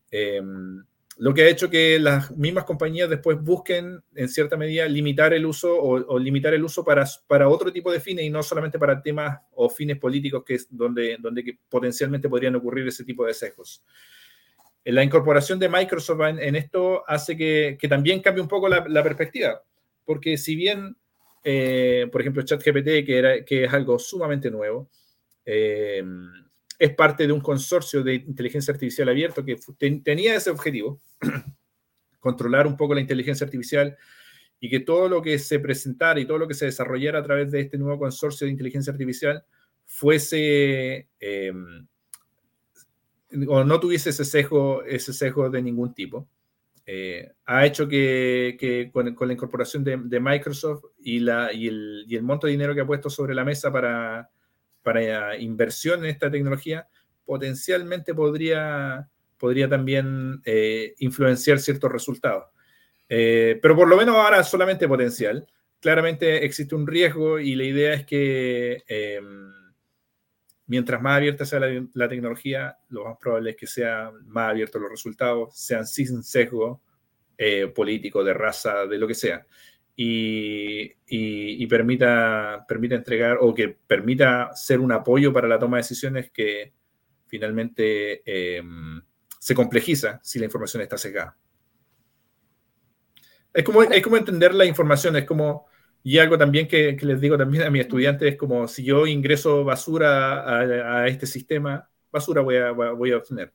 [0.09, 0.41] Eh,
[1.17, 5.45] lo que ha hecho que las mismas compañías después busquen, en cierta medida, limitar el
[5.45, 9.01] uso o, limitar el uso para, para otro tipo de fines y no solamente para
[9.01, 13.83] temas o fines políticos que es donde, donde potencialmente podrían ocurrir ese tipo de sesgos.
[14.83, 19.61] La incorporación de Microsoft en, esto hace que, también cambie un poco la, perspectiva,
[20.05, 20.97] porque si bien,
[21.43, 24.89] eh, por ejemplo, ChatGPT, que, es algo sumamente nuevo,
[25.45, 26.03] eh,
[26.79, 29.59] es parte de un consorcio de inteligencia artificial abierto que
[30.03, 30.99] tenía ese objetivo,
[32.19, 33.95] controlar un poco la inteligencia artificial
[34.59, 37.51] y que todo lo que se presentara y todo lo que se desarrollara a través
[37.51, 39.43] de este nuevo consorcio de inteligencia artificial
[39.85, 41.53] fuese eh,
[43.47, 46.27] o no tuviese ese sesgo, ese sesgo de ningún tipo.
[46.85, 51.67] Eh, ha hecho que, que con, con, la incorporación de, de Microsoft y, la, y,
[51.67, 54.29] el, y el monto de dinero que ha puesto sobre la mesa para,
[54.81, 56.87] para inversión en esta tecnología
[57.25, 62.45] potencialmente podría, podría también eh, influenciar ciertos resultados.
[63.07, 65.47] Eh, pero por lo menos ahora solamente potencial.
[65.79, 69.51] Claramente existe un riesgo y la idea es que em,
[70.71, 74.89] mientras más abierta sea la, tecnología, lo más probable es que sean más abiertos los
[74.89, 76.81] resultados, sean sin sesgo
[77.37, 79.45] eh, político, de raza, de lo que sea.
[79.97, 86.31] Y, permita, permita entregar o que permita ser un apoyo para la toma de decisiones
[86.31, 86.71] que
[87.27, 89.01] finalmente em,
[89.39, 91.37] se complejiza si la información está sesgada.
[93.53, 95.65] Es como, es como entender la información, es como,
[96.03, 99.63] y algo también que, les digo también a mis estudiantes, es como si yo ingreso
[99.63, 103.53] basura a, este sistema, basura voy a, voy a obtener.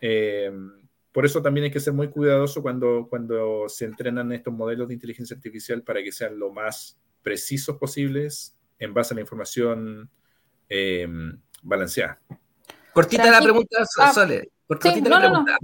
[0.00, 0.70] Em,
[1.10, 4.94] por eso también hay que ser muy cuidadoso cuando, cuando se entrenan estos modelos de
[4.94, 10.10] inteligencia artificial para que sean lo más precisos posibles en base a la información
[10.68, 12.20] em, balanceada.
[12.92, 14.52] Cortita la pregunta, ah, Sole.
[14.66, 15.58] Cortita la pregunta.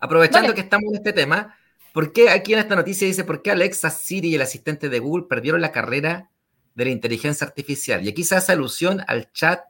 [0.00, 1.56] Aprovechando que estamos en este tema,
[1.94, 4.98] ¿por qué aquí en esta noticia dice por qué Alexa, Siri y el asistente de
[4.98, 6.28] Google perdieron la carrera
[6.74, 8.04] de la inteligencia artificial?
[8.04, 9.60] Y aquí se hace alusión al chat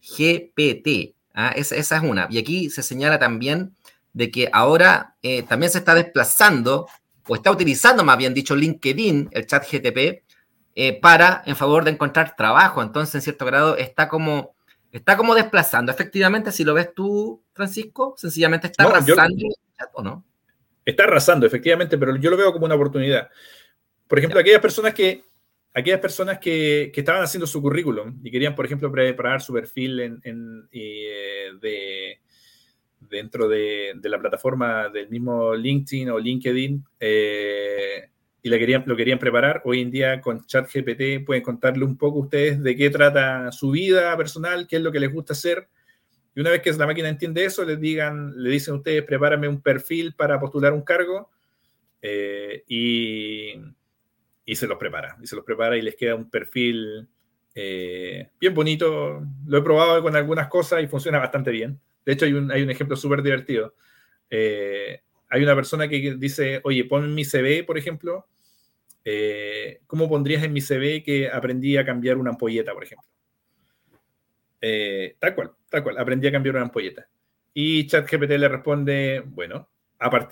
[0.00, 1.16] GPT.
[1.34, 1.52] ¿ah?
[1.56, 2.28] Esa, esa, es una.
[2.30, 3.74] Y aquí se señala también
[4.12, 6.86] de que ahora eh, también se está desplazando,
[7.26, 10.22] o está utilizando más bien dicho LinkedIn, el chat GTP,
[10.76, 12.82] eh, para en favor de encontrar trabajo.
[12.82, 14.54] Entonces, en cierto grado, está como,
[14.92, 15.90] está como desplazando.
[15.90, 19.48] Efectivamente, si lo ves tú, Francisco, sencillamente está arrasando
[19.94, 20.24] ¿o no?
[20.84, 23.30] Está arrasando, efectivamente, pero yo lo veo como una oportunidad.
[24.06, 25.24] Por ejemplo, aquellas personas que
[25.74, 30.00] aquellas personas que, que, estaban haciendo su currículum y querían, por ejemplo, preparar su perfil
[30.00, 32.20] en, en, eh, de,
[33.00, 38.08] dentro de, la plataforma del mismo LinkedIn o LinkedIn eh,
[38.42, 42.20] y la querían, lo querían preparar, hoy en día con ChatGPT pueden contarle un poco
[42.20, 45.68] ustedes de qué trata su vida personal, qué es lo que les gusta hacer.
[46.34, 49.46] Y una vez que la máquina entiende eso, les digan, le dicen a ustedes, prepárame
[49.46, 51.30] un perfil para postular un cargo
[52.02, 53.54] eh, y,
[54.44, 55.16] y, se los prepara.
[55.22, 57.08] Y se los prepara y les queda un perfil
[57.54, 59.22] eh, bien bonito.
[59.46, 61.78] Lo he probado con algunas cosas y funciona bastante bien.
[62.04, 63.74] De hecho, hay un, hay un ejemplo súper divertido.
[64.28, 68.26] Eh, hay una persona que dice, oye, pon mi CV, por ejemplo,
[69.86, 73.08] ¿cómo pondrías en mi CV que aprendí a cambiar una ampolleta, por ejemplo?
[75.18, 77.08] Tal cual, tal cual, aprendí a cambiar una ampolleta.
[77.52, 79.68] Y ChatGPT le responde, bueno,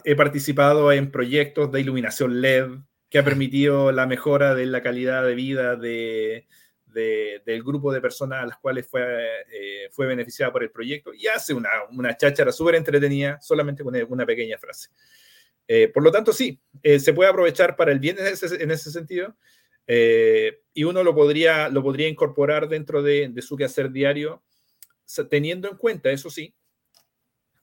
[0.04, 2.68] he participado en proyectos de iluminación LED
[3.10, 6.46] que ha permitido la mejora de la calidad de vida de,
[6.86, 9.02] del grupo de personas a las cuales fue,
[9.52, 13.96] eh, fue beneficiada por el proyecto y hace una, una cháchara súper entretenida solamente con
[14.08, 14.90] una pequeña frase.
[15.66, 18.70] Eh, por lo tanto, sí, eh, se puede aprovechar para el bien en ese, en
[18.70, 19.36] ese sentido
[20.72, 24.42] y uno lo podría, lo podría incorporar dentro de, de, su quehacer diario,
[25.28, 26.54] teniendo en cuenta, eso sí,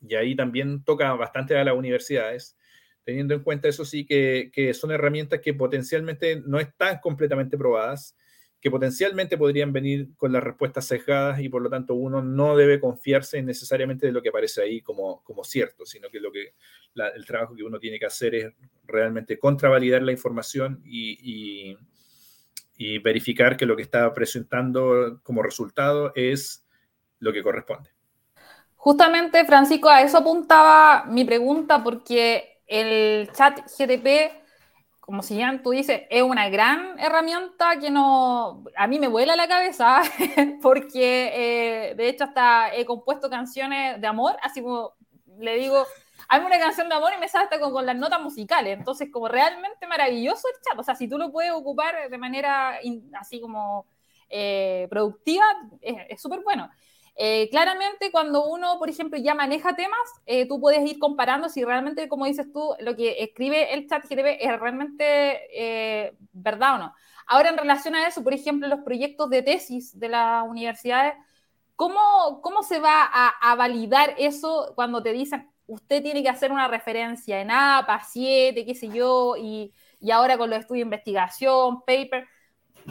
[0.02, 2.58] y ahí también toca bastante a las universidades,
[3.04, 8.16] teniendo en cuenta, eso sí, que, que son herramientas que potencialmente no están completamente probadas
[8.62, 12.80] que potencialmente podrían venir con las respuestas sesgadas y por lo tanto uno no debe
[12.80, 16.56] confiarse necesariamente de lo que aparece ahí como, como cierto, sino que, lo que
[17.16, 18.54] el trabajo que uno tiene que hacer es
[18.86, 21.78] realmente contravalidar la información y,
[22.78, 26.66] y, verificar que lo que está presentando como resultado es
[27.20, 27.90] lo que corresponde.
[28.76, 34.40] Justamente, Francisco, a eso apuntaba mi pregunta porque el chat GTP
[35.10, 39.36] como si ya tú dices, es una gran herramienta que no, a mí me vuela
[39.36, 40.04] la cabeza,
[40.62, 41.32] porque
[41.90, 44.94] eh, de hecho hasta he compuesto canciones de amor, así como
[45.40, 45.84] le digo,
[46.28, 49.28] hazme una canción de amor y me sale hasta con, las notas musicales, entonces como
[49.28, 52.78] realmente maravilloso el chat, o sea, si tú lo puedes ocupar de manera
[53.20, 53.88] así como
[54.30, 55.46] eh, productiva,
[55.82, 56.70] es súper bueno.
[57.16, 61.64] Eh, claramente, cuando uno, por ejemplo, ya maneja temas, eh, tú puedes ir comparando si
[61.66, 66.78] realmente, como dices tú, lo que escribe el chat GTP es realmente eh, verdad o
[66.78, 66.94] no.
[67.28, 71.14] Ahora, en relación a eso, por ejemplo, los proyectos de tesis de las universidades,
[71.76, 76.68] ¿cómo, cómo se va a, validar eso cuando te dicen, usted tiene que hacer una
[76.68, 81.82] referencia en APA, 7, qué sé yo, y, y ahora con los estudios de investigación,
[81.82, 82.28] paper?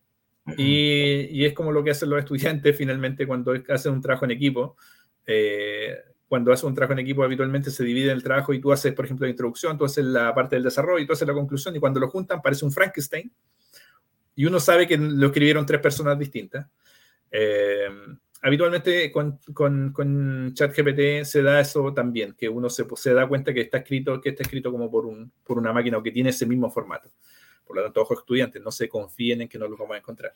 [0.58, 4.78] y, es como lo que hacen los estudiantes finalmente cuando hacen un trabajo en equipo.
[5.26, 5.96] Eh,
[6.28, 9.06] cuando haces un trabajo en equipo habitualmente se divide el trabajo y tú haces, por
[9.06, 11.80] ejemplo, la introducción, tú haces la parte del desarrollo y tú haces la conclusión y
[11.80, 13.32] cuando lo juntan parece un Frankenstein
[14.36, 16.68] y uno sabe que lo escribieron tres personas distintas.
[17.30, 17.88] Eh,
[18.42, 23.54] habitualmente con, con, con, ChatGPT se da eso también, que uno se, se, da cuenta
[23.54, 26.70] que está escrito, que está escrito como por una máquina o que tiene ese mismo
[26.70, 27.12] formato.
[27.66, 30.34] Por lo tanto, ojos estudiantes, no se confíen en que no lo vamos a encontrar.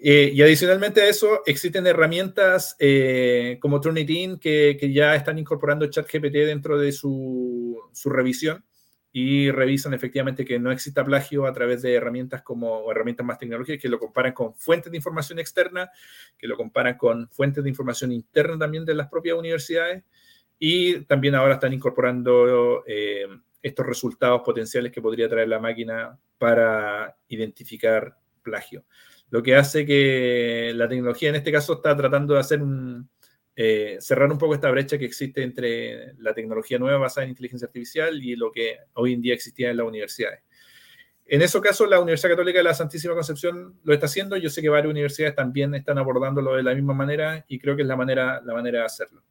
[0.00, 5.86] Eh, y adicionalmente a eso, existen herramientas eh, como Turnitin que, que, ya están incorporando
[5.86, 8.64] ChatGPT dentro de su, su revisión
[9.10, 13.82] y revisan efectivamente que no exista plagio a través de herramientas como herramientas más tecnológicas
[13.82, 15.90] que lo comparan con fuentes de información externa,
[16.38, 20.04] que lo comparan con fuentes de información interna también de las propias universidades
[20.60, 23.26] y también ahora están incorporando eh,
[23.68, 28.84] estos resultados potenciales que podría traer la máquina para identificar plagio.
[29.30, 32.60] Lo que hace que la tecnología en este caso está tratando de hacer
[33.54, 37.66] eh, cerrar un poco esta brecha que existe entre la tecnología nueva basada en inteligencia
[37.66, 40.40] artificial y lo que hoy en día existía en las universidades.
[41.26, 44.36] En ese caso, la Universidad Católica de la Santísima Concepción lo está haciendo.
[44.38, 47.82] Yo sé que varias universidades también están abordándolo de la misma manera y creo que
[47.82, 49.22] es la manera, la manera de hacerlo.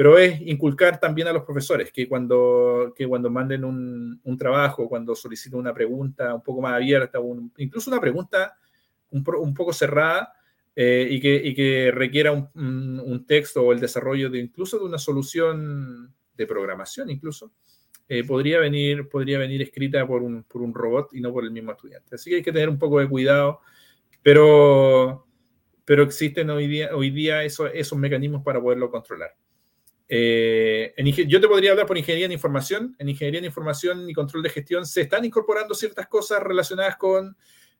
[0.00, 4.88] Pero es inculcar también a los profesores que cuando, que cuando manden un, un trabajo,
[4.88, 8.56] cuando soliciten una pregunta un poco más abierta, un, incluso una pregunta
[9.10, 10.32] un, un poco cerrada,
[10.74, 14.96] eh, y, que, y, que, requiera un, texto o el desarrollo de incluso de una
[14.96, 17.52] solución de programación incluso,
[18.08, 21.50] eh, podría, venir, podría venir escrita por un, por un robot y no por el
[21.50, 22.14] mismo estudiante.
[22.14, 23.60] Así que hay que tener un poco de cuidado,
[24.22, 25.26] pero,
[25.84, 29.34] pero existen hoy día, hoy día eso, esos mecanismos para poderlo controlar.
[30.12, 32.96] Eh, en, yo te podría hablar por ingeniería en información.
[32.98, 37.36] En ingeniería en información y control de gestión se están incorporando ciertas cosas relacionadas con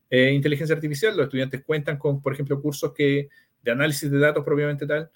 [0.08, 1.16] eh, inteligencia artificial.
[1.16, 3.28] Los estudiantes cuentan con, por ejemplo, cursos que,
[3.62, 5.10] de análisis de datos propiamente tal,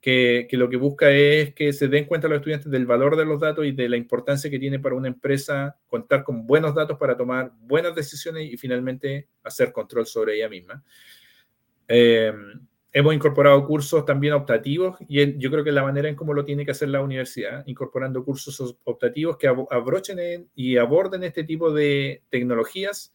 [0.00, 3.26] que, que, lo que busca es que se den cuenta los estudiantes del valor de
[3.26, 6.98] los datos y de la importancia que tiene para una empresa contar con buenos datos
[6.98, 10.82] para tomar buenas decisiones y finalmente hacer control sobre ella misma.
[11.86, 12.32] Eh,
[12.98, 16.64] hemos incorporado cursos también optativos y yo creo que la manera en cómo lo tiene
[16.64, 23.14] que hacer la universidad, incorporando cursos optativos que abrochen y aborden este tipo de tecnologías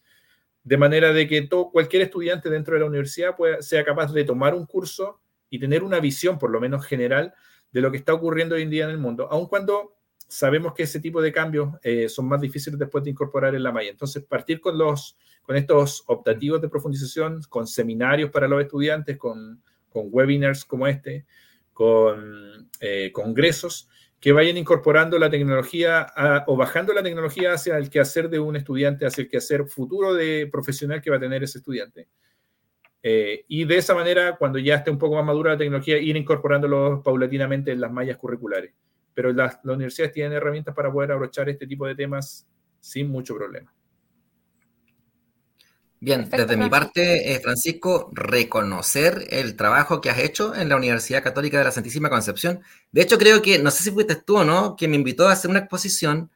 [0.62, 4.22] de manera de que todo, cualquier estudiante dentro de la universidad pueda, sea capaz de
[4.22, 5.20] tomar un curso
[5.50, 7.34] y tener una visión, por lo menos general,
[7.72, 9.96] de lo que está ocurriendo hoy en día en el mundo, aun cuando
[10.28, 13.72] sabemos que ese tipo de cambios eh, son más difíciles después de incorporar en la
[13.72, 13.90] malla.
[13.90, 19.60] Entonces, partir con, los, con estos optativos de profundización, con seminarios para los estudiantes, con,
[19.92, 21.26] con webinars como este,
[21.72, 23.88] con eh, congresos,
[24.18, 26.06] que vayan incorporando la tecnología
[26.46, 30.48] o bajando la tecnología hacia el quehacer de un estudiante, hacia el quehacer futuro de
[30.50, 32.08] profesional que va a tener ese estudiante.
[33.02, 36.16] Eh, y de esa manera, cuando ya esté un poco más madura la tecnología, ir
[36.16, 38.72] incorporándolo paulatinamente en las mallas curriculares.
[39.12, 42.46] Pero las universidades tienen herramientas para poder abrochar este tipo de temas
[42.78, 43.74] sin mucho problema.
[46.02, 50.74] Bien, Perfecto, desde mi parte, eh, Francisco, reconocer el trabajo que has hecho en la
[50.74, 52.60] Universidad Católica de la Santísima Concepción.
[52.90, 55.32] De hecho, creo que, no sé si fuiste tú o no, que me invitó a
[55.32, 56.28] hacer una exposición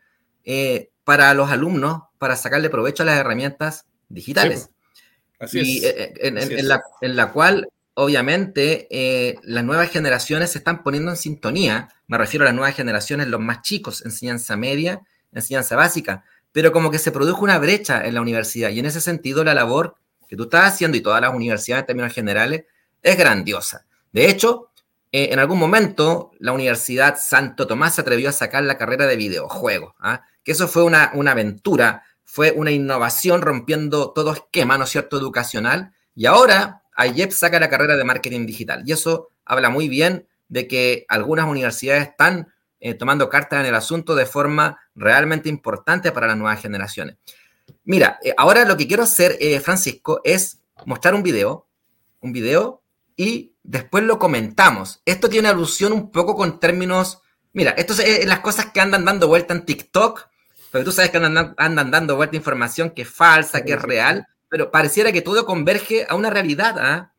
[0.44, 4.70] eh, para los alumnos para sacarle provecho a las herramientas digitales.
[4.70, 5.84] Sí, así y, es.
[5.84, 6.64] Eh, en, así en, es.
[6.64, 11.88] La, en, La, cual, obviamente, eh, las nuevas generaciones se están poniendo en sintonía.
[12.06, 15.00] Me refiero a las nuevas generaciones, los más chicos, enseñanza media,
[15.32, 19.00] enseñanza básica pero como que se produjo una brecha en la universidad y en ese
[19.00, 19.96] sentido la labor
[20.28, 22.64] que tú estás haciendo y todas las universidades en términos generales
[23.02, 23.86] es grandiosa.
[24.12, 24.70] De hecho,
[25.12, 29.16] eh, en algún momento la Universidad Santo Tomás se atrevió a sacar la carrera de
[29.16, 30.22] videojuegos, ¿ah?
[30.42, 35.92] que eso fue una, una aventura, fue una innovación rompiendo todo esquema, ¿no cierto?, educacional,
[36.14, 40.66] y ahora AYEP saca la carrera de marketing digital, y eso habla muy bien de
[40.66, 42.52] que algunas universidades están
[42.86, 47.16] eh, tomando cartas en el asunto de forma realmente importante para las nuevas generaciones.
[47.82, 51.66] Mira, eh, ahora lo que quiero hacer, eh, Francisco, es mostrar un video,
[52.20, 52.84] un video,
[53.16, 55.02] y después lo comentamos.
[55.04, 57.22] Esto tiene alusión un poco con términos,
[57.52, 60.28] mira, esto es las cosas que andan dando vuelta en TikTok,
[60.70, 64.28] pero tú sabes que andan, andan dando vuelta información que es falsa, que es real,
[64.48, 66.76] pero pareciera que todo converge a una realidad.
[66.78, 67.12] ¿ah?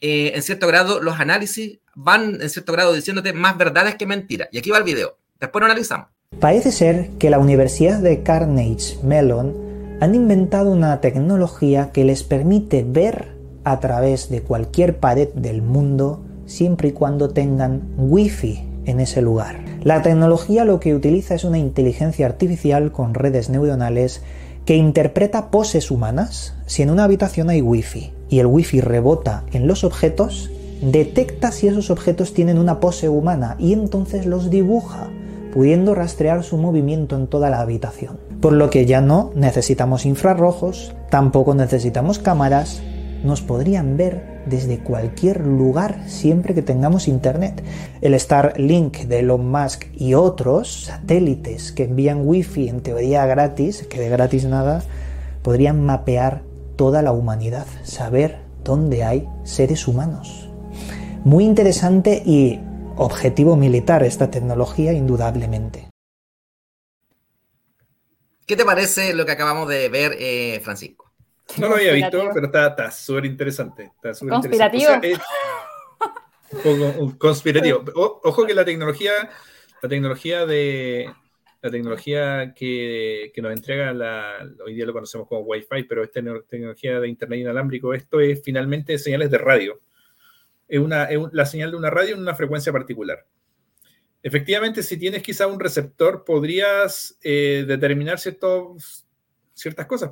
[0.00, 4.48] En cierto grado, los análisis van, en cierto grado, diciéndote más verdades que mentiras.
[4.52, 5.18] Y aquí va el video.
[5.38, 6.08] Después lo analizamos.
[6.38, 12.84] Parece ser que la Universidad de Carnegie Mellon han inventado una tecnología que les permite
[12.86, 13.34] ver
[13.64, 19.62] a través de cualquier pared del mundo siempre y cuando tengan wifi en ese lugar.
[19.82, 24.22] La tecnología lo que utiliza es una inteligencia artificial con redes neuronales
[24.70, 29.66] que interpreta poses humanas si en una habitación hay wifi y el wifi rebota en
[29.66, 30.48] los objetos
[30.80, 35.08] detecta si esos objetos tienen una pose humana y entonces los dibuja,
[35.52, 38.20] pudiendo rastrear su movimiento en toda la habitación.
[38.40, 42.80] Por lo que ya no necesitamos infrarrojos, tampoco necesitamos cámaras,
[43.24, 47.62] nos podrían ver desde cualquier lugar siempre que tengamos internet.
[48.00, 54.00] El Starlink de Elon Musk y otros satélites que envían wifi en teoría gratis, que
[54.00, 54.82] de gratis nada,
[55.42, 56.42] podrían mapear
[56.76, 60.48] toda la humanidad, saber dónde hay seres humanos.
[61.24, 62.60] Muy interesante y
[62.96, 65.88] objetivo militar esta tecnología, indudablemente.
[68.46, 71.09] ¿Qué te parece lo que acabamos de ver, eh, Francisco?
[71.58, 73.92] No lo había visto, pero está súper interesante.
[74.28, 74.90] conspirativo.
[77.18, 77.84] conspirativo.
[77.94, 79.12] ojo que la tecnología,
[79.82, 81.10] la tecnología de
[81.62, 87.00] la tecnología que, nos entrega la, hoy día lo conocemos como Wi-Fi, pero esta tecnología
[87.00, 89.80] de Internet inalámbrico, esto es finalmente señales de radio
[90.70, 93.26] es, una, la señal de una radio en una frecuencia particular.
[94.22, 99.06] Efectivamente, si tienes quizá un receptor, podrías eh, determinar ciertos,
[99.52, 100.10] ciertas cosas.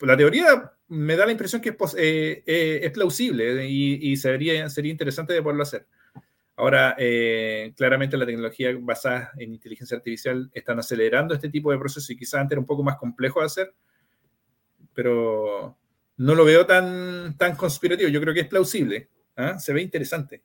[0.00, 5.42] La teoría me da la impresión que es, eh, plausible y, sería, sería interesante de
[5.42, 5.86] poderlo hacer.
[6.56, 6.94] Ahora,
[7.74, 12.42] claramente la tecnología basada en inteligencia artificial están acelerando este tipo de procesos y quizás
[12.42, 13.72] antes era un poco más complejo de hacer,
[14.92, 15.74] pero
[16.18, 18.10] no lo veo tan, tan conspirativo.
[18.10, 19.08] Yo creo que es plausible.
[19.36, 19.58] ¿Ah?
[19.58, 20.42] Se ve interesante.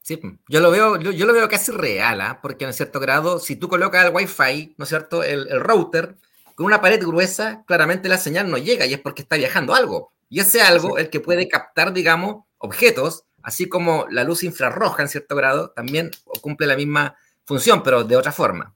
[0.00, 2.38] Sí, yo lo veo, yo, lo veo casi real, ¿ah?
[2.42, 5.22] porque en cierto grado, si tú colocas el Wi-Fi, ¿no es cierto?
[5.22, 6.16] El, router,
[6.54, 10.12] con una pared gruesa, claramente la señal no llega y es porque está viajando algo.
[10.28, 15.08] Y ese algo, el que puede captar, digamos, objetos, así como la luz infrarroja en
[15.08, 18.74] cierto grado, también cumple la misma función, pero de otra forma.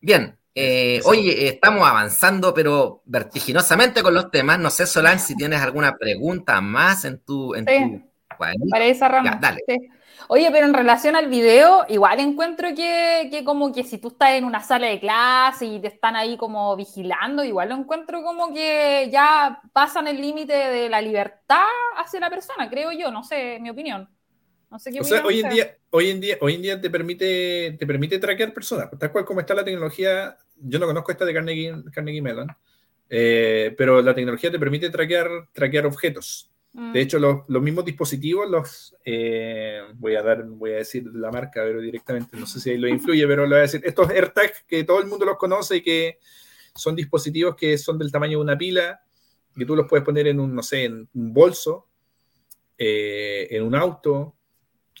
[0.00, 4.58] Bien, eh, oye, estamos avanzando, pero vertiginosamente con los temas.
[4.58, 7.64] No sé, Solange, si tienes alguna pregunta más en tu, en
[8.36, 9.38] para esa rama.
[9.40, 9.60] dale.
[10.30, 14.32] Oye, pero en relación al video, igual encuentro que, que, como que si tú estás
[14.32, 18.52] en una sala de clase y te están ahí como vigilando, igual lo encuentro como
[18.52, 21.64] que ya pasan el límite de la libertad
[21.96, 24.06] hacia la persona, creo yo, no sé, mi opinión.
[24.70, 26.90] No sé qué o sea, hoy en, día, hoy en día, hoy en día te
[26.90, 31.24] permite, te permite traquear personas, tal cual como está la tecnología, yo no conozco esta
[31.24, 32.48] de Carnegie, Carnegie Mellon,
[33.08, 36.47] eh, pero la tecnología te permite traquear, traquear objetos.
[36.72, 36.92] Mm.
[36.92, 41.30] De hecho, los, los, mismos dispositivos, los eh, voy a dar, voy a decir la
[41.30, 43.80] marca, pero directamente, no sé si ahí lo influye, pero lo voy a decir.
[43.84, 46.18] Estos AirTags que todo el mundo los conoce y que
[46.74, 49.00] son dispositivos que son del tamaño de una pila,
[49.56, 51.88] que tú los puedes poner en un, no sé, en un bolso,
[52.76, 54.36] eh, en un auto,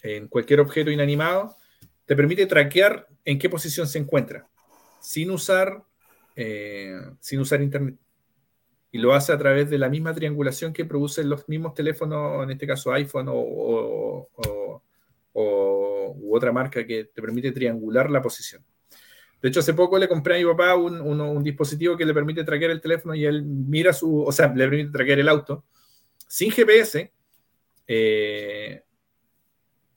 [0.02, 1.56] en cualquier objeto inanimado,
[2.06, 4.48] te permite traquear en qué posición se encuentra,
[5.00, 5.84] sin usar,
[6.34, 7.96] eh, sin usar internet
[8.90, 12.50] y lo hace a través de la misma triangulación que producen los mismos teléfonos, en
[12.50, 14.30] este caso iPhone o,
[16.30, 18.64] otra marca que te permite triangular la posición.
[19.40, 22.70] De hecho, hace poco le compré a mi papá un, dispositivo que le permite traquear
[22.70, 25.64] el teléfono y él mira su, o sea, le permite traquear el auto
[26.28, 27.12] sin GPS,
[27.86, 28.82] eh,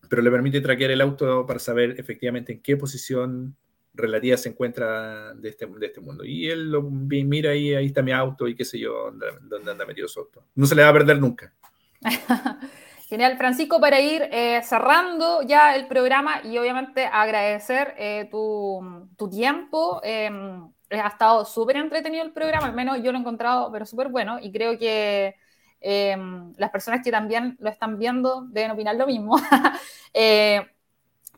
[0.10, 3.56] pero le permite traquear el auto para saber efectivamente en qué posición
[3.94, 6.24] relativa se encuentra de este, de este mundo.
[6.24, 9.12] Y él lo mira y ahí está mi auto y qué sé yo,
[9.42, 10.44] dónde, anda metido su auto.
[10.56, 11.54] No se le va a perder nunca.
[13.10, 19.30] Genial, Francisco, para ir eh, cerrando ya el programa y obviamente agradecer eh, tu, tu,
[19.30, 20.00] tiempo.
[20.02, 24.08] Em, ha estado súper entretenido el programa, al menos yo lo he encontrado, pero súper
[24.08, 25.36] bueno y creo que
[25.82, 29.36] em, las personas que también lo están viendo deben opinar lo mismo.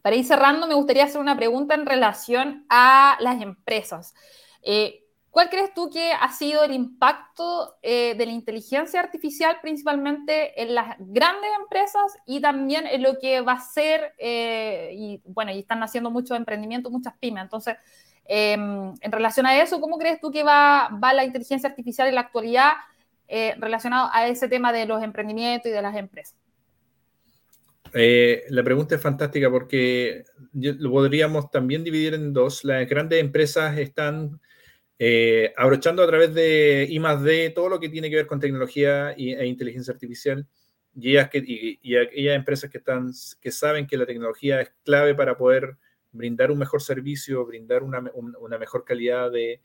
[0.03, 4.13] Para ir cerrando, me gustaría hacer una pregunta en relación a las empresas.
[4.61, 4.99] Eh,
[5.31, 10.75] ¿Cuál crees tú que ha sido el impacto eh, de la inteligencia artificial principalmente en
[10.75, 15.59] las grandes empresas y también en lo que va a ser, eh, y bueno, y
[15.59, 17.43] están haciendo mucho emprendimiento, muchas pymes.
[17.43, 17.77] Entonces,
[18.25, 22.15] em, en relación a eso, ¿cómo crees tú que va, va la inteligencia artificial en
[22.15, 22.73] la actualidad
[23.57, 26.42] relacionado a ese tema de los emprendimientos y de las empresas?
[27.93, 30.23] La pregunta es fantástica porque
[30.53, 32.63] lo podríamos también dividir en dos.
[32.63, 34.39] Las grandes empresas están
[34.99, 39.11] eh, abrochando a través de I D todo lo que tiene que ver con tecnología
[39.11, 40.47] e inteligencia artificial
[40.95, 45.77] y, aquellas empresas que, están, que saben que la tecnología es clave para poder
[46.11, 48.01] brindar un mejor servicio, brindar una,
[48.59, 49.59] mejor calidad de,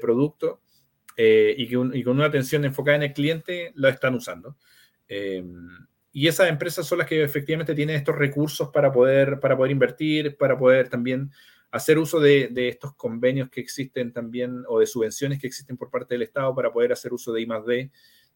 [0.00, 0.60] producto
[1.16, 4.56] eh, y, con una atención enfocada en el cliente la están usando.
[5.08, 5.44] Eh,
[6.16, 10.38] y esas empresas son las que efectivamente tienen estos recursos para poder, para poder invertir,
[10.38, 11.30] para poder también
[11.70, 16.14] hacer uso de, estos convenios que existen también o de subvenciones que existen por parte
[16.14, 17.90] del Estado para poder hacer uso de I D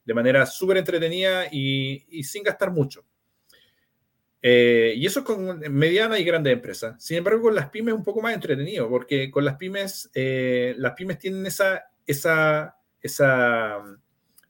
[0.04, 3.02] de manera súper entretenida y, sin gastar mucho.
[4.42, 7.02] Eh, y eso es con mediana y grandes empresas.
[7.02, 10.74] Sin embargo, con las pymes es un poco más entretenido, porque con las pymes, eh,
[10.76, 13.82] las pymes tienen esa, esa, esa,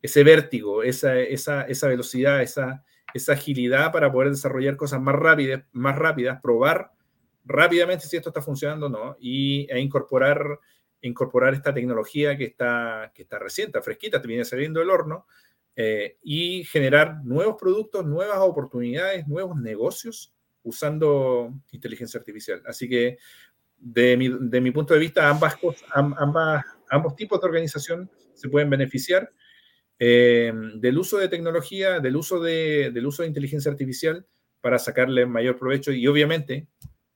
[0.03, 2.85] ese vértigo, esa, esa, esa velocidad, esa,
[3.15, 6.93] esa agilidad para poder desarrollar cosas más rápidas, más rápidas, probar
[7.45, 10.59] rápidamente si esto está funcionando o no y, e incorporar,
[11.01, 15.27] incorporar esta tecnología que está, que está reciente, fresquita, te viene saliendo del horno
[15.77, 20.33] eh, y generar nuevos productos, nuevas oportunidades, nuevos negocios
[20.63, 22.63] usando inteligencia artificial.
[22.67, 23.19] Así que
[23.79, 25.57] de mi, de mi punto de vista, ambas,
[25.95, 29.33] ambas, ambos tipos de organización se pueden beneficiar
[30.03, 34.27] eh, del uso de tecnología, del uso de, del uso de inteligencia artificial
[34.63, 36.69] para sacarle mayor provecho y obviamente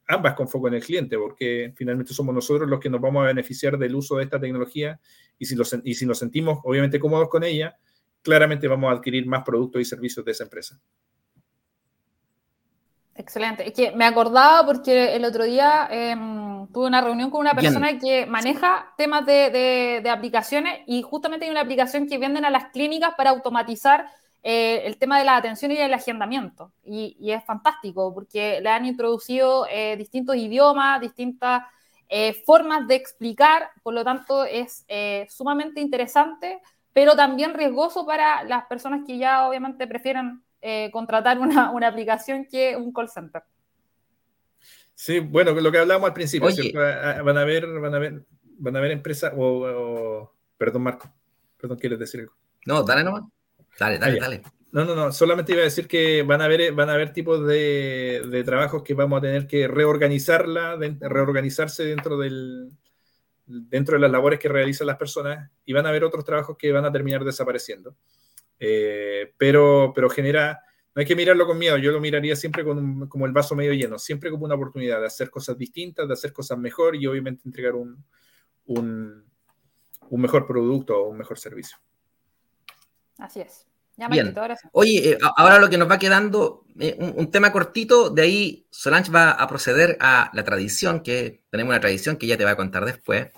[0.07, 3.29] ambas con foco en el cliente, porque finalmente somos nosotros los que nos vamos a
[3.29, 5.01] beneficiar del uso de esta tecnología
[5.39, 7.75] y si, y si nos sentimos obviamente cómodos con ella,
[8.21, 10.79] claramente vamos a adquirir más productos y servicios de esa empresa.
[13.17, 13.67] Excelente.
[13.67, 17.97] Es que me acordaba porque el otro día em, tuve una reunión con una persona
[17.99, 22.67] que maneja temas de, de, aplicaciones y justamente hay una aplicación que venden a las
[22.71, 24.07] clínicas para automatizar
[24.43, 26.73] eh, el tema de la atención y el agendamiento.
[26.85, 31.63] Y, es fantástico porque le han introducido eh, distintos idiomas, distintas
[32.09, 34.85] eh, formas de explicar, por lo tanto es
[35.29, 36.61] sumamente interesante,
[36.93, 40.43] pero también riesgoso para las personas que ya obviamente prefieren
[40.93, 43.43] contratar una, una, aplicación que un call center.
[44.95, 48.25] Sí, bueno, lo que hablábamos al principio, van a haber, van a ver,
[48.59, 51.13] van a ver empresas o, perdón, Marco,
[51.59, 52.35] perdón, ¿quieres decir algo?
[52.67, 53.25] No, dale nomás.
[53.79, 54.43] Dale, dale, dale.
[54.73, 57.47] No, no, no, solamente iba a decir que van a haber, van a haber tipos
[57.47, 62.71] de, de trabajos que vamos a tener que reorganizarla, reorganizarse dentro del
[63.47, 66.73] dentro de las labores que realizan las personas y van a haber otros trabajos que
[66.73, 67.95] van a terminar desapareciendo.
[68.59, 70.61] Eh, pero, pero genera,
[70.95, 73.73] no hay que mirarlo con miedo, yo lo miraría siempre con como el vaso medio
[73.73, 77.43] lleno, siempre como una oportunidad de hacer cosas distintas, de hacer cosas mejor y obviamente
[77.45, 78.05] entregar un,
[78.67, 79.25] un,
[80.09, 81.79] un mejor producto o un mejor servicio.
[83.19, 83.67] Así es.
[84.11, 84.35] Bien.
[84.73, 89.13] Oye, eh, ahora lo que nos va quedando, eh, un, tema cortito, de ahí Solange
[89.13, 92.57] va a proceder a la tradición, que tenemos una tradición que ya te va a
[92.57, 93.29] contar después.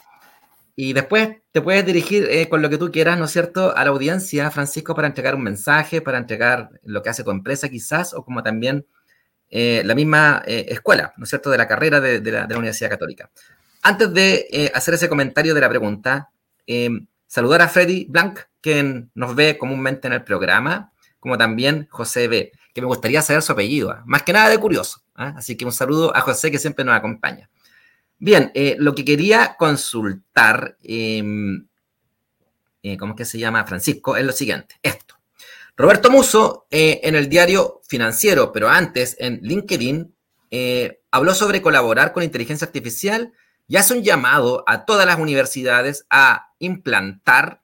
[0.76, 3.82] Y después te puedes dirigir eh, con lo que tú quieras, ¿no es cierto?, a
[3.82, 8.12] la audiencia, Francisco, para entregar un mensaje, para entregar lo que hace tu empresa quizás,
[8.14, 8.86] o como también
[9.48, 12.90] la misma escuela, ¿no es cierto?, de la carrera de, de, la, de la, Universidad
[12.90, 13.30] Católica.
[13.82, 16.30] Antes de hacer ese comentario de la pregunta,
[17.26, 22.52] saludar a Freddy Blanc, quien nos ve comúnmente en el programa, como también José B.,
[22.72, 24.02] que me gustaría saber su apellido, ¿ah?
[24.06, 25.02] más que nada de curioso.
[25.14, 25.34] ¿ah?
[25.36, 27.48] Así que un saludo a José que siempre nos acompaña.
[28.18, 31.68] Bien, eh, lo que quería consultar, em,
[32.82, 34.16] eh, ¿cómo es que se llama Francisco?
[34.16, 35.16] Es lo siguiente, esto.
[35.76, 40.14] Roberto Muso, eh, en el diario financiero, pero antes en LinkedIn,
[41.10, 43.34] habló sobre colaborar con inteligencia artificial
[43.68, 47.60] y hace un llamado a todas las universidades a implantar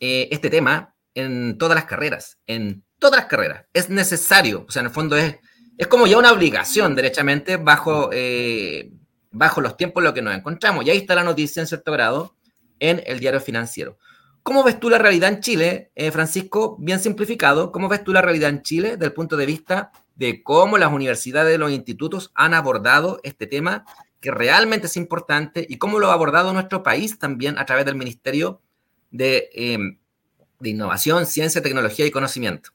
[0.00, 3.66] este tema en todas las carreras, en todas las carreras.
[3.72, 5.36] Es necesario, o sea, en el fondo es,
[5.78, 8.10] es como ya una obligación, derechamente, bajo,
[9.32, 10.84] bajo los tiempos en los que nos encontramos.
[10.84, 12.34] Y ahí está la noticia en cierto grado
[12.78, 13.98] en el diario financiero.
[14.42, 16.76] ¿Cómo ves tú la realidad en Chile, eh, Francisco?
[16.78, 20.42] Bien simplificado, ¿cómo ves tú la realidad en Chile desde el punto de vista de
[20.42, 23.84] cómo las universidades los institutos han abordado este tema
[24.20, 27.96] que realmente es importante y cómo lo ha abordado nuestro país también a través del
[27.96, 28.60] Ministerio
[29.12, 29.98] Em,
[30.58, 32.70] de, innovación, ciencia, tecnología y conocimiento.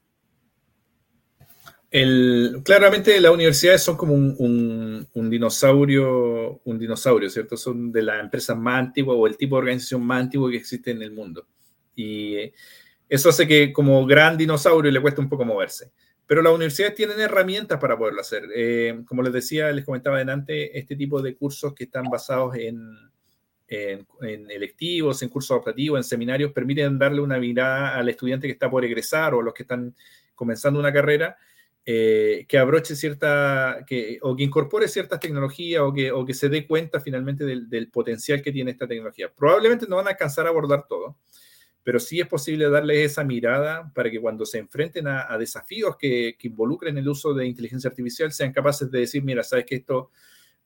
[1.90, 7.56] Claramente las universidades son como un, dinosaurio, un dinosaurio, ¿cierto?
[7.56, 10.90] Son de las empresas más antiguas o el tipo de organización más antigua que existe
[10.90, 11.46] en el mundo.
[11.96, 12.52] Y
[13.08, 15.90] eso hace que como gran dinosaurio le cueste un poco moverse.
[16.26, 18.44] Pero las universidades tienen herramientas para poderlo hacer.
[18.54, 22.84] Eh, como les decía, les comentaba adelante, este tipo de cursos que están basados en,
[23.66, 28.84] electivos, en cursos operativos, en seminarios, permiten darle una mirada al estudiante que está por
[28.84, 29.94] egresar o a los que están
[30.34, 31.38] comenzando una carrera,
[31.90, 36.50] eh, que abroche cierta, que, o que incorpore ciertas tecnologías o que, o que se
[36.50, 39.32] dé cuenta finalmente del, potencial que tiene esta tecnología.
[39.34, 41.16] Probablemente no van a alcanzar a abordar todo,
[41.82, 46.36] pero sí es posible darles esa mirada para que cuando se enfrenten a, desafíos que,
[46.38, 50.10] que, involucren el uso de inteligencia artificial sean capaces de decir, mira, sabes que esto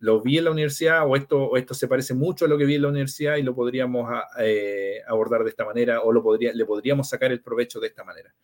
[0.00, 2.74] lo vi en la universidad o esto, esto se parece mucho a lo que vi
[2.74, 6.64] en la universidad y lo podríamos eh, abordar de esta manera o lo podría, le
[6.64, 8.34] podríamos sacar el provecho de esta manera.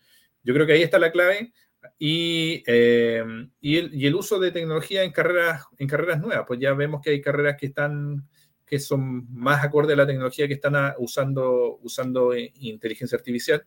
[0.44, 1.52] Yo creo que ahí está la clave
[1.98, 3.24] y, eh,
[3.60, 7.00] y, el, y, el, uso de tecnología en carreras, en carreras nuevas, pues ya vemos
[7.02, 8.26] que hay carreras que están
[8.68, 13.64] que son más acorde a la tecnología que están usando, usando eh, inteligencia artificial,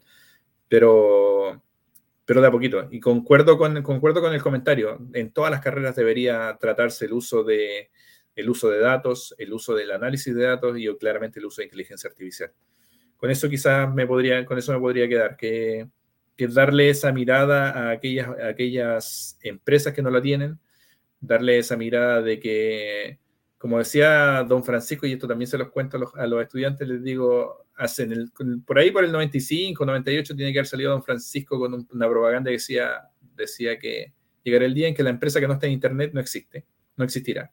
[0.68, 1.62] pero,
[2.24, 2.88] pero de a poquito.
[2.92, 5.00] Y concuerdo con, concuerdo con el comentario.
[5.14, 7.90] En todas las carreras debería tratarse el uso de,
[8.36, 11.66] el uso de datos, el uso del análisis de datos y claramente el uso de
[11.66, 12.52] inteligencia artificial.
[13.18, 15.88] Con eso quizás me podría, con eso me podría quedar, que,
[16.36, 20.60] que darle esa mirada a aquellas, a aquellas empresas que no la tienen,
[21.20, 23.20] darle esa mirada de que,
[23.58, 27.68] como decía don Francisco, y esto también se los cuento a los, estudiantes, les digo,
[27.76, 28.32] hacen el,
[28.66, 32.50] por ahí por el 95, 98 tiene que haber salido don Francisco con una propaganda
[32.50, 33.02] que decía,
[33.36, 34.14] decía que
[34.44, 36.66] llegará el día en que la empresa que no está en Internet no existe,
[36.98, 37.52] no existirá.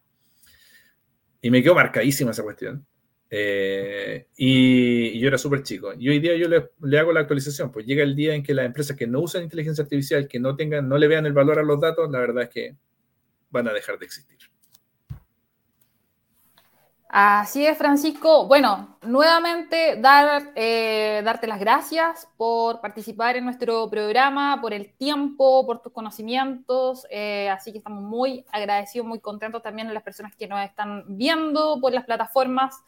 [1.41, 2.85] Y me quedó marcadísima esa cuestión.
[3.31, 5.93] Eh, y, yo era súper chico.
[5.99, 7.71] Y hoy día yo le, le, hago la actualización.
[7.71, 10.57] Pues llega el día en que las empresas que no usan inteligencia artificial, que no
[10.57, 12.77] tengan, no le vean el valor a los datos, la verdad es que
[13.51, 14.39] van a dejar de existir.
[17.11, 18.47] Así es, Francisco.
[18.47, 25.65] Bueno, nuevamente dar, eh, darte las gracias por participar en nuestro programa, por el tiempo,
[25.65, 27.07] por tus conocimientos.
[27.09, 31.05] Eh, así que estamos muy agradecidos, muy contentos también de las personas que nos están
[31.09, 32.79] viendo por las plataformas.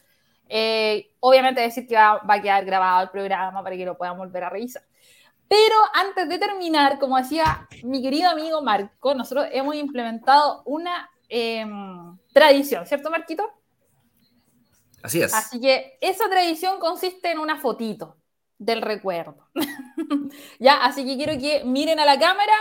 [0.53, 4.19] Eh, obviamente decir que va, va, a quedar grabado el programa para que lo puedan
[4.19, 4.83] volver a revisar.
[5.51, 12.17] Pero antes de terminar, como decía mi querido amigo Marco, nosotros hemos implementado una em,
[12.33, 13.51] tradición, ¿cierto, Marquito?
[15.03, 15.35] Así es.
[15.35, 18.17] Así que esa tradición consiste en una fotito
[18.59, 19.49] del recuerdo.
[20.61, 22.55] ya, así que quiero que miren a la cámara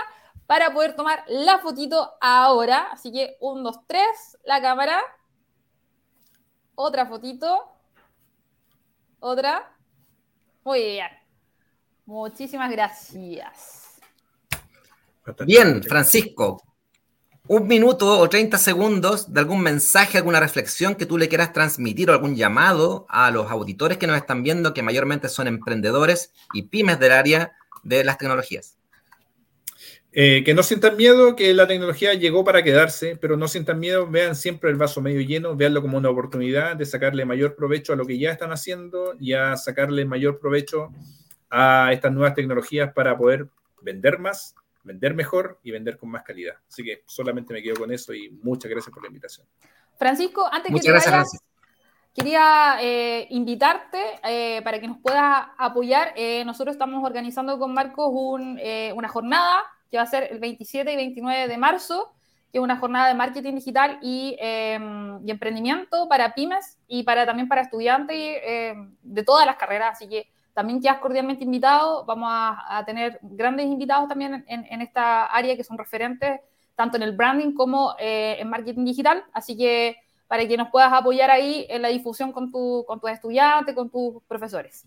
[0.48, 2.90] para poder tomar la fotito ahora.
[2.92, 5.00] Así que un, dos, tres, la cámara.
[6.74, 7.79] Otra fotito.
[9.20, 9.76] Otra.
[10.64, 11.08] Muy bien.
[12.06, 14.00] Muchísimas gracias.
[15.46, 16.64] Bien, Francisco,
[17.48, 22.10] un minuto o 30 segundos de algún mensaje, alguna reflexión que tú le quieras transmitir
[22.10, 26.64] o algún llamado a los auditores que nos están viendo, que mayormente son emprendedores y
[26.64, 27.54] pymes del área
[27.84, 28.79] de las tecnologías.
[30.12, 34.08] Eh, que no sientan miedo, que la tecnología llegó para quedarse, pero no sientan miedo,
[34.08, 37.96] vean siempre el vaso medio lleno, veanlo como una oportunidad de sacarle mayor provecho a
[37.96, 40.90] lo que ya están haciendo y a sacarle mayor provecho
[41.52, 43.50] a estas nuevas tecnologías para poder
[43.82, 46.56] vender más, vender mejor y vender con más calidad.
[46.68, 49.46] Así que solamente me quedo con eso y muchas gracias por la invitación.
[49.96, 51.40] Francisco, antes que te vayas,
[52.16, 56.14] quería eh, invitarte eh, para que nos puedas apoyar.
[56.16, 58.60] Eh, nosotros estamos organizando con Marcos un,
[58.96, 62.14] una jornada que va a ser el 27 y 29 de marzo,
[62.52, 67.48] que es una jornada de marketing digital y, em, emprendimiento para pymes y para, también
[67.48, 69.94] para estudiantes de todas las carreras.
[69.94, 70.28] Así que
[70.60, 72.04] también quedas cordialmente invitado.
[72.06, 76.42] Vamos a, tener grandes invitados también en, esta área que son referentes
[76.76, 79.24] tanto en el branding como eh, en marketing digital.
[79.32, 79.96] Así que
[80.28, 83.90] para que nos puedas apoyar ahí en la difusión con, tu, con tus estudiantes, con
[83.90, 84.86] tus profesores.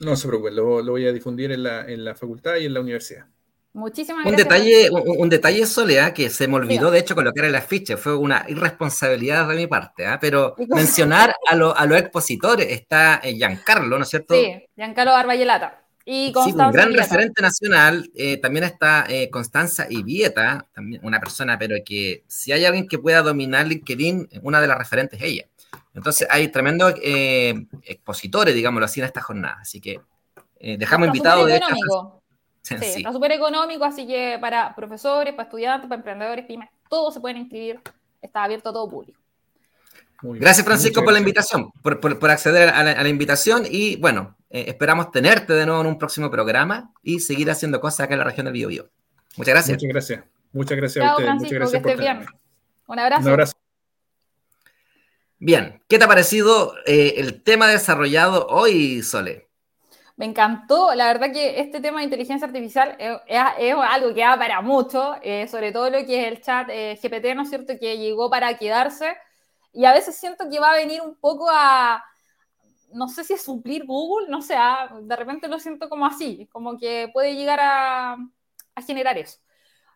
[0.00, 2.72] No se preocupe, lo, lo voy a difundir en la, en la facultad y en
[2.72, 3.26] la universidad.
[3.74, 4.48] Muchísimas un gracias.
[4.48, 7.96] Detalle, un, un, detalle, Soledad, que se me olvidó, de hecho, colocar en la ficha,
[7.96, 10.18] fue una irresponsabilidad de mi parte, ¿eh?
[10.20, 14.34] pero mencionar a, lo, a, los expositores, está eh, Giancarlo, ¿no es cierto?
[14.34, 15.82] Sí, Giancarlo Barbayelata.
[16.04, 21.56] Y sí, un gran referente nacional, eh, también está eh, Constanza Ivieta, también una persona,
[21.58, 25.46] pero que si hay alguien que pueda dominar LinkedIn, una de las referentes es ella.
[25.94, 29.58] Entonces hay tremendos eh, expositores, digámoslo así, en esta jornada.
[29.60, 30.00] Así que
[30.60, 32.21] dejamos invitados de hecho,
[32.62, 32.84] Sí, sí.
[32.98, 37.38] está súper económico, así que para profesores, para estudiantes, para emprendedores, pymes, todos se pueden
[37.38, 37.80] inscribir,
[38.20, 39.18] está abierto a todo público.
[40.22, 43.96] Gracias, Francisco, por la invitación, por, por, por acceder a la, a la, invitación y
[43.96, 48.14] bueno, eh, esperamos tenerte de nuevo en un próximo programa y seguir haciendo cosas acá
[48.14, 48.88] en la región del Biobío.
[49.36, 49.76] Muchas gracias.
[49.78, 50.24] Muchas gracias.
[50.52, 51.34] Muchas gracias a ustedes.
[51.34, 52.26] Muchas gracias que estés bien.
[52.86, 53.22] Un abrazo.
[53.22, 53.52] Un abrazo.
[55.38, 59.48] Bien, ¿qué te ha parecido eh, el tema desarrollado hoy, Sole?
[60.16, 64.60] Me encantó, la verdad que este tema de inteligencia artificial es, algo que da para
[64.60, 67.96] mucho, eh, sobre todo lo que es el chat eh, GPT, ¿no es cierto?, que
[67.98, 69.16] llegó para quedarse
[69.72, 72.04] y a veces siento que va a venir un poco a,
[72.92, 74.54] no sé si suplir Google, no sé,
[75.02, 78.16] de repente lo siento como así, como que puede llegar a,
[78.86, 79.38] generar eso.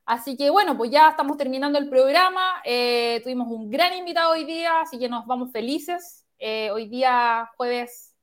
[0.04, 2.62] Así que bueno, pues ya estamos terminando el programa.
[2.64, 6.24] Eh, tuvimos un gran invitado hoy día, así que nos vamos felices.
[6.38, 8.14] Eh, hoy día jueves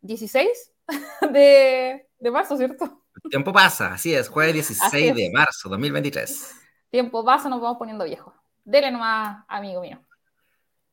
[0.00, 3.04] 16 em, de, de, marzo, ¿cierto?
[3.24, 6.54] El tiempo pasa, así es, jueves 16 de marzo 2023.
[6.90, 8.34] Tiempo pasa, nos vamos poniendo viejos.
[8.64, 10.00] Dele nomás, amigo mío.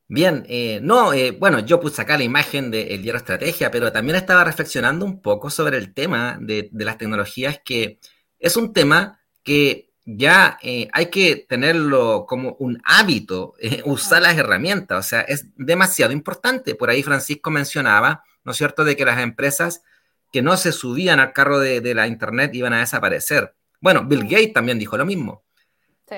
[0.10, 4.16] Bien, eh, no, bueno, yo puse acá la imagen del de diario Estrategia, pero también
[4.16, 8.00] estaba reflexionando un poco sobre el tema de, de las tecnologías, que
[8.40, 14.38] es un tema que ya eh, hay que tenerlo como un hábito, eh, usar las
[14.38, 16.76] herramientas, o sea, es demasiado importante.
[16.76, 19.84] Por ahí Francisco mencionaba, ¿no es cierto?, de que las empresas
[20.32, 23.54] que no se subían al carro de, la Internet iban a desaparecer.
[23.82, 25.44] Bueno, Bill Gates también dijo lo mismo.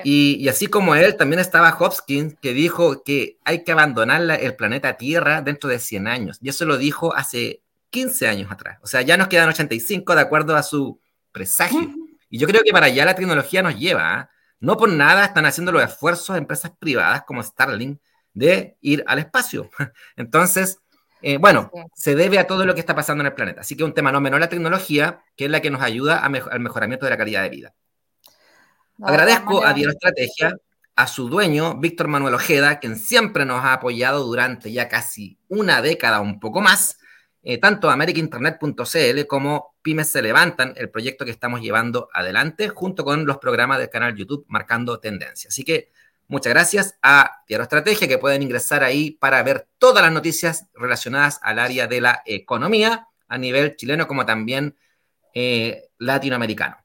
[0.04, 4.96] Y, así como él, también estaba Hopkins, que dijo que hay que abandonar el planeta
[4.96, 6.38] Tierra dentro de 100 años.
[6.40, 8.78] Y eso lo dijo hace 15 años atrás.
[8.82, 11.00] O sea, ya nos quedan 85 de acuerdo a su
[11.32, 11.92] presagio.
[12.28, 14.14] Y yo creo que para allá la tecnología nos lleva.
[14.14, 14.30] ¿ah?
[14.60, 17.98] No por nada están haciendo los esfuerzos empresas privadas como Starlink
[18.32, 19.68] de ir al espacio.
[20.16, 20.78] Entonces,
[21.22, 23.60] eh, bueno, se debe a todo lo que está pasando en el planeta.
[23.60, 26.60] Así que un tema no menor la tecnología, que es la que nos ayuda al
[26.60, 27.74] mejoramiento de la calidad de vida.
[29.02, 30.56] Agradezco a Diario Estrategia,
[30.96, 35.80] a su dueño, Víctor Manuel Ojeda, quien siempre nos ha apoyado durante ya casi una
[35.80, 36.98] década, un poco más,
[37.42, 43.24] eh, tanto americainternet.cl como Pymes se levantan, el proyecto que estamos llevando adelante junto con
[43.24, 45.48] los programas del canal YouTube Marcando Tendencia.
[45.48, 45.90] Así que
[46.30, 51.40] muchas gracias a Diario Estrategia que pueden ingresar ahí para ver todas las noticias relacionadas
[51.42, 54.76] al área de la economía a nivel chileno como también
[55.34, 56.76] eh, latinoamericano.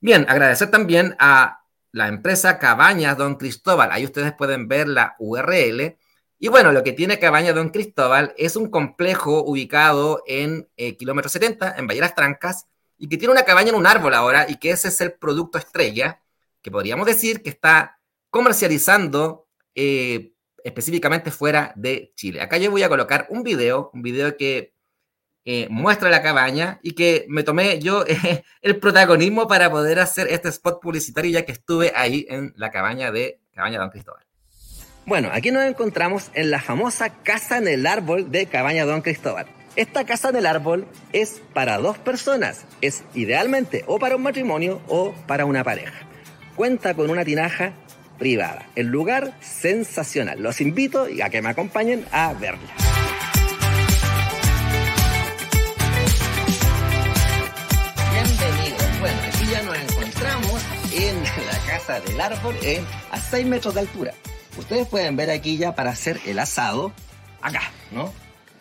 [0.00, 3.90] Bien, agradecer también a la empresa Cabañas Don Cristóbal.
[3.90, 5.96] Ahí ustedes pueden ver la URL
[6.42, 11.28] y bueno, lo que tiene Cabaña Don Cristóbal es un complejo ubicado en eh, kilómetro
[11.28, 14.70] 70, en Valle Trancas, y que tiene una cabaña en un árbol ahora, y que
[14.70, 16.22] ese es el producto estrella,
[16.62, 17.99] que podríamos decir que está
[18.30, 20.32] comercializando eh,
[20.64, 22.40] específicamente fuera de Chile.
[22.40, 24.74] Acá yo voy a colocar un video, un video que
[25.44, 28.04] eh, muestra la cabaña y que me tomé yo
[28.62, 33.10] el protagonismo para poder hacer este spot publicitario ya que estuve ahí en la cabaña
[33.10, 34.24] de Cabaña Don Cristóbal.
[35.06, 39.46] Bueno, aquí nos encontramos en la famosa Casa en el Árbol de Cabaña Don Cristóbal.
[39.76, 42.66] Esta casa en el árbol es para dos personas.
[42.80, 46.06] Es idealmente o para un matrimonio o para una pareja.
[46.56, 47.72] Cuenta con una tinaja
[48.20, 48.66] privada.
[48.76, 50.40] El lugar sensacional.
[50.40, 52.60] Los invito a que me acompañen a verla.
[58.12, 59.00] Bienvenidos.
[59.00, 60.62] Bueno, aquí ya nos encontramos
[60.92, 62.54] en la casa del árbol
[63.10, 64.12] a 6 metros de altura.
[64.56, 66.92] Ustedes pueden ver aquí ya para hacer el asado,
[67.40, 68.12] acá, ¿no?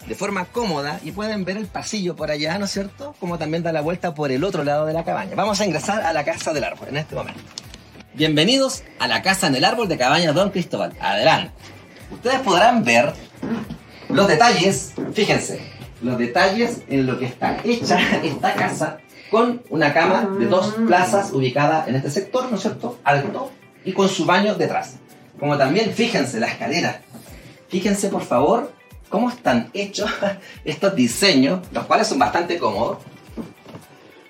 [0.08, 3.14] De forma cómoda y pueden ver el pasillo por allá, ¿no es cierto?
[3.20, 5.36] Como también da la vuelta por el otro lado de la cabaña.
[5.36, 7.42] Vamos a ingresar a la casa del árbol en este momento.
[8.20, 10.92] Bienvenidos a la casa en el árbol de cabaña Don Cristóbal.
[11.00, 11.54] Adelante.
[12.12, 13.14] Ustedes podrán ver
[14.10, 15.62] los detalles, fíjense,
[16.02, 18.98] los detalles en lo que está hecha esta casa
[19.32, 23.00] con una cama de dos plazas ubicada en este sector, ¿no es cierto?
[23.06, 23.54] Alto
[23.86, 24.96] y con su baño detrás.
[25.40, 27.00] Como también, fíjense, la escalera.
[27.70, 28.74] Fíjense, por favor,
[29.08, 30.12] cómo están hechos
[30.66, 32.98] estos diseños, los cuales son bastante cómodos.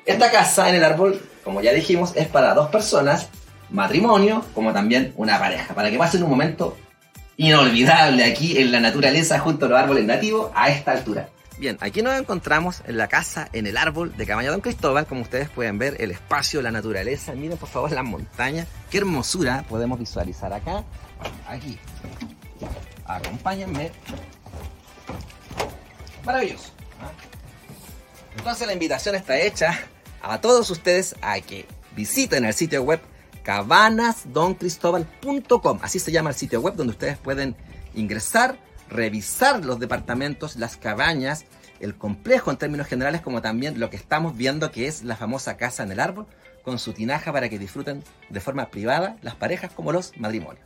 [0.05, 3.29] Esta casa en el árbol, como ya dijimos, es para dos personas,
[3.71, 6.77] matrimonio, como también una pareja, para que pasen un momento
[7.37, 11.29] inolvidable aquí en la naturaleza junto a los árboles nativos a esta altura.
[11.57, 15.05] Bien, aquí nos encontramos en la casa, en el árbol de Cabaña Don Cristóbal.
[15.05, 17.33] Como ustedes pueden ver, el espacio, la naturaleza.
[17.33, 18.65] Miren por favor las montañas.
[18.89, 20.85] Qué hermosura podemos visualizar acá.
[21.47, 21.77] Aquí.
[23.05, 23.91] Acompáñenme.
[26.25, 26.71] Maravilloso.
[27.01, 27.11] ¿ah?
[28.37, 29.77] Entonces la invitación está hecha
[30.21, 33.01] a todos ustedes a que visiten el sitio web
[33.43, 35.79] cabanasdoncristóbal.com.
[35.81, 37.55] Así se llama el sitio web donde ustedes pueden
[37.95, 38.59] ingresar
[38.89, 41.45] revisar los departamentos, las cabañas,
[41.79, 45.57] el complejo en términos generales, como también lo que estamos viendo que es la famosa
[45.57, 46.27] casa en el árbol,
[46.63, 50.65] con su tinaja para que disfruten de forma privada las parejas como los matrimonios.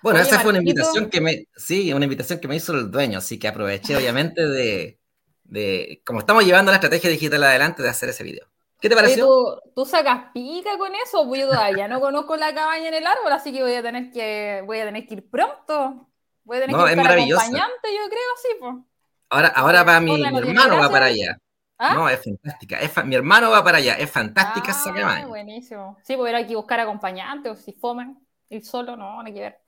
[0.00, 3.18] Bueno, esa fue una invitación que me, sí, una invitación que me hizo el dueño,
[3.18, 5.00] así que aproveché obviamente de,
[5.42, 8.46] de como estamos llevando la estrategia digital adelante, de hacer ese video.
[8.80, 9.26] ¿Qué te pareció?
[9.26, 11.26] ¿tú, ¿tú, sacas pica con eso?
[11.26, 14.10] Pues yo todavía no conozco la cabaña en el árbol, así que voy a tener
[14.10, 16.08] que, voy a tener que ir pronto.
[16.44, 17.42] Voy a tener No, que maravillosa.
[17.42, 18.74] acompañante, yo creo, sí, pues.
[19.30, 21.38] Ahora, ahora va mi, hermano va para allá.
[21.78, 21.94] ¿Ah?
[21.94, 22.80] No, es fantástica.
[22.80, 23.94] Es fa- mi hermano va para allá.
[23.94, 25.26] Es fantástica esa Ah, cabaña.
[25.26, 25.96] buenísimo.
[26.02, 28.18] Sí, pues hay que buscar acompañante, o si fomen,
[28.48, 29.58] ir solo, no, no hay que ver.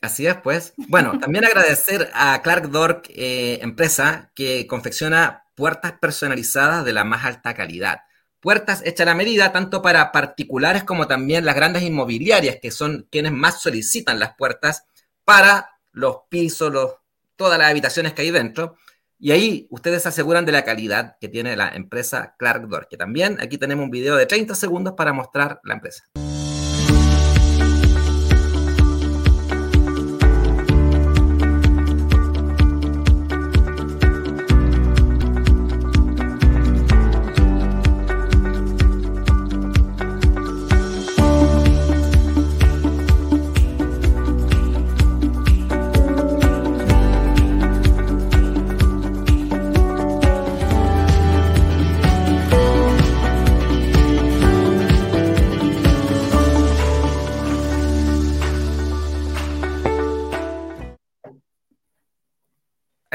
[0.00, 0.74] Así es, pues.
[0.88, 7.24] Bueno, también agradecer a Clark Dork, eh, empresa que confecciona puertas personalizadas de la más
[7.24, 8.00] alta calidad.
[8.46, 13.08] Puertas hechas a la medida, tanto para particulares como también las grandes inmobiliarias, que son
[13.10, 14.84] quienes más solicitan las puertas
[15.24, 16.92] para los pisos, los,
[17.34, 18.76] todas las habitaciones que hay dentro.
[19.18, 22.96] Y ahí ustedes se aseguran de la calidad que tiene la empresa Clark Dork, que
[22.96, 26.04] también aquí tenemos un video de 30 segundos para mostrar la empresa.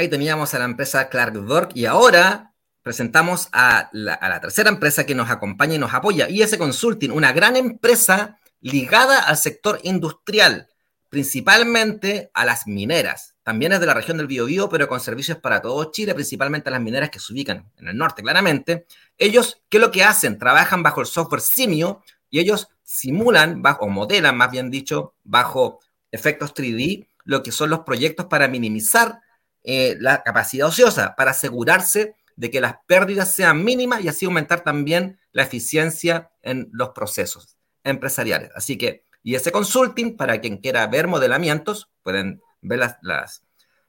[0.02, 5.14] Ahí teníamos a la empresa Clark Dork y ahora presentamos a la, tercera empresa que
[5.14, 10.70] nos acompaña y nos apoya, IS Consulting, una gran empresa ligada al sector industrial,
[11.10, 13.36] principalmente a las mineras.
[13.44, 16.72] También es de la región del Biobío, pero con servicios para todo Chile, principalmente a
[16.72, 18.88] las mineras que se ubican en el norte, claramente.
[19.20, 20.40] Ellos, ¿qué es lo que hacen?
[20.40, 25.80] Trabajan bajo el software Simio y ellos simulan, bajo, o modelan, más bien dicho, bajo
[26.10, 29.22] efectos 3D, lo que son los proyectos para minimizar
[29.64, 34.62] eh, la capacidad ociosa, para asegurarse de que las pérdidas sean mínimas y así aumentar
[34.62, 38.52] también la eficiencia en los procesos empresariales.
[38.56, 43.44] Así que, y ese consulting, para quien quiera ver modelamientos, pueden ver las, las,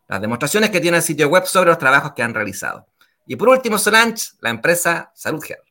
[0.08, 2.86] las demostraciones que tiene el sitio web sobre los trabajos que han realizado.
[3.26, 5.62] Y por último, Solange, la empresa Salud Care.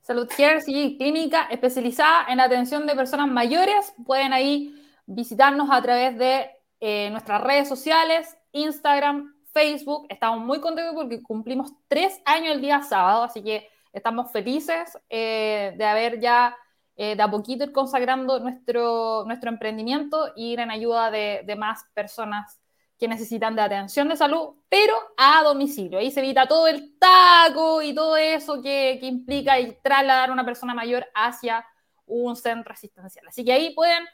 [0.00, 0.26] Salud
[0.64, 3.92] sí, clínica especializada en atención de personas mayores.
[4.06, 4.74] Pueden ahí
[5.04, 6.48] visitarnos a través de
[6.80, 10.06] eh, nuestras redes sociales, Instagram, Facebook.
[10.08, 15.74] Estamos muy contentos porque cumplimos tres años el día sábado, así que estamos felices eh,
[15.76, 16.56] de haber ya
[16.96, 21.84] eh, de a poquito ir consagrando nuestro, nuestro emprendimiento y ir en ayuda de, más
[21.94, 22.60] personas
[22.98, 26.00] que necesitan de atención de salud, pero a domicilio.
[26.00, 30.32] Ahí se evita todo el taco y todo eso que, que implica y trasladar a
[30.32, 31.64] una persona mayor hacia
[32.08, 33.28] un centro asistencial.
[33.28, 34.04] Así que ahí pueden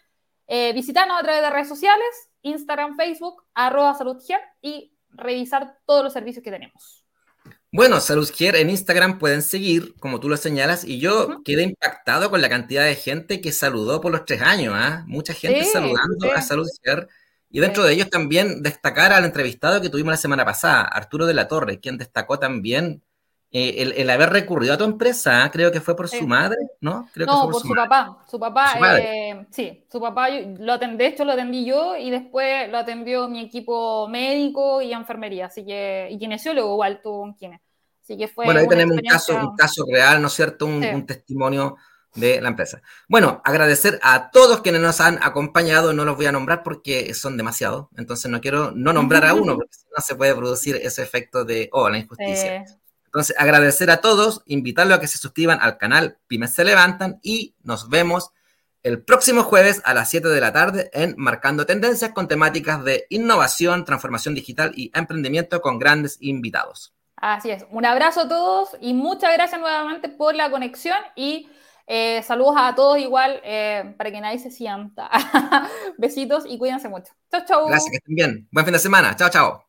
[0.47, 6.13] eh, visitarnos a través de redes sociales, Instagram, Facebook, arroba saludger y revisar todos los
[6.13, 7.05] servicios que tenemos.
[7.73, 12.31] Bueno, Salud Care en Instagram pueden seguir, como tú lo señalas, y yo quedé impactado
[12.31, 15.03] con la cantidad de gente que saludó por los tres años, ¿ah?
[15.09, 16.31] Mucha gente Sí, saludando sí.
[16.37, 17.09] a Salud Care.
[17.51, 17.89] Y dentro Sí.
[17.89, 21.81] de ellos también destacar al entrevistado que tuvimos la semana pasada, Arturo de la Torre,
[21.81, 23.03] quien destacó también
[23.55, 27.09] eh, el, el haber recurrido a tu empresa, creo que fue por su madre, ¿no?
[27.15, 28.19] Creo que No, fue por su papá.
[28.29, 31.97] Su papá, Su eh, sí, su papá, yo- lo atend- de hecho lo atendí yo
[31.97, 37.23] y después lo atendió mi equipo médico y enfermería, así que, y kinesiólogo igual tuvo
[37.23, 37.63] un kine.
[38.03, 40.67] Así que fue Bueno, ahí tenemos un caso, un caso real, ¿no es cierto?
[40.67, 40.89] Un, Sí.
[40.93, 41.77] un testimonio
[42.17, 42.83] de la empresa.
[43.09, 47.37] Bueno, agradecer a todos quienes nos han acompañado, no los voy a nombrar porque son
[47.37, 51.03] demasiados, entonces no quiero no nombrar a uno, porque si no se puede producir ese
[51.03, 52.57] efecto de, oh, la injusticia.
[52.57, 52.65] Eh,
[53.15, 57.55] Entonces, agradecer a todos, invitarlos a que se suscriban al canal Pymes se levantan y
[57.63, 58.33] nos vemos
[58.83, 63.07] el próximo jueves a las 7 de la tarde en Marcando Tendencias con temáticas de
[63.11, 66.93] innovación, transformación digital y emprendimiento con grandes invitados.
[67.15, 67.65] Así es.
[67.71, 71.49] Un abrazo a todos y muchas gracias nuevamente por la conexión y
[71.87, 75.09] eh, saludos a todos igual eh, para que nadie se sienta.
[75.99, 77.13] Besitos y cuídense mucho.
[77.31, 77.69] Chau, chau.
[77.69, 78.49] Gracias, que estén bien.
[78.51, 79.15] Buen fin de semana.
[79.15, 79.64] Chao, chao.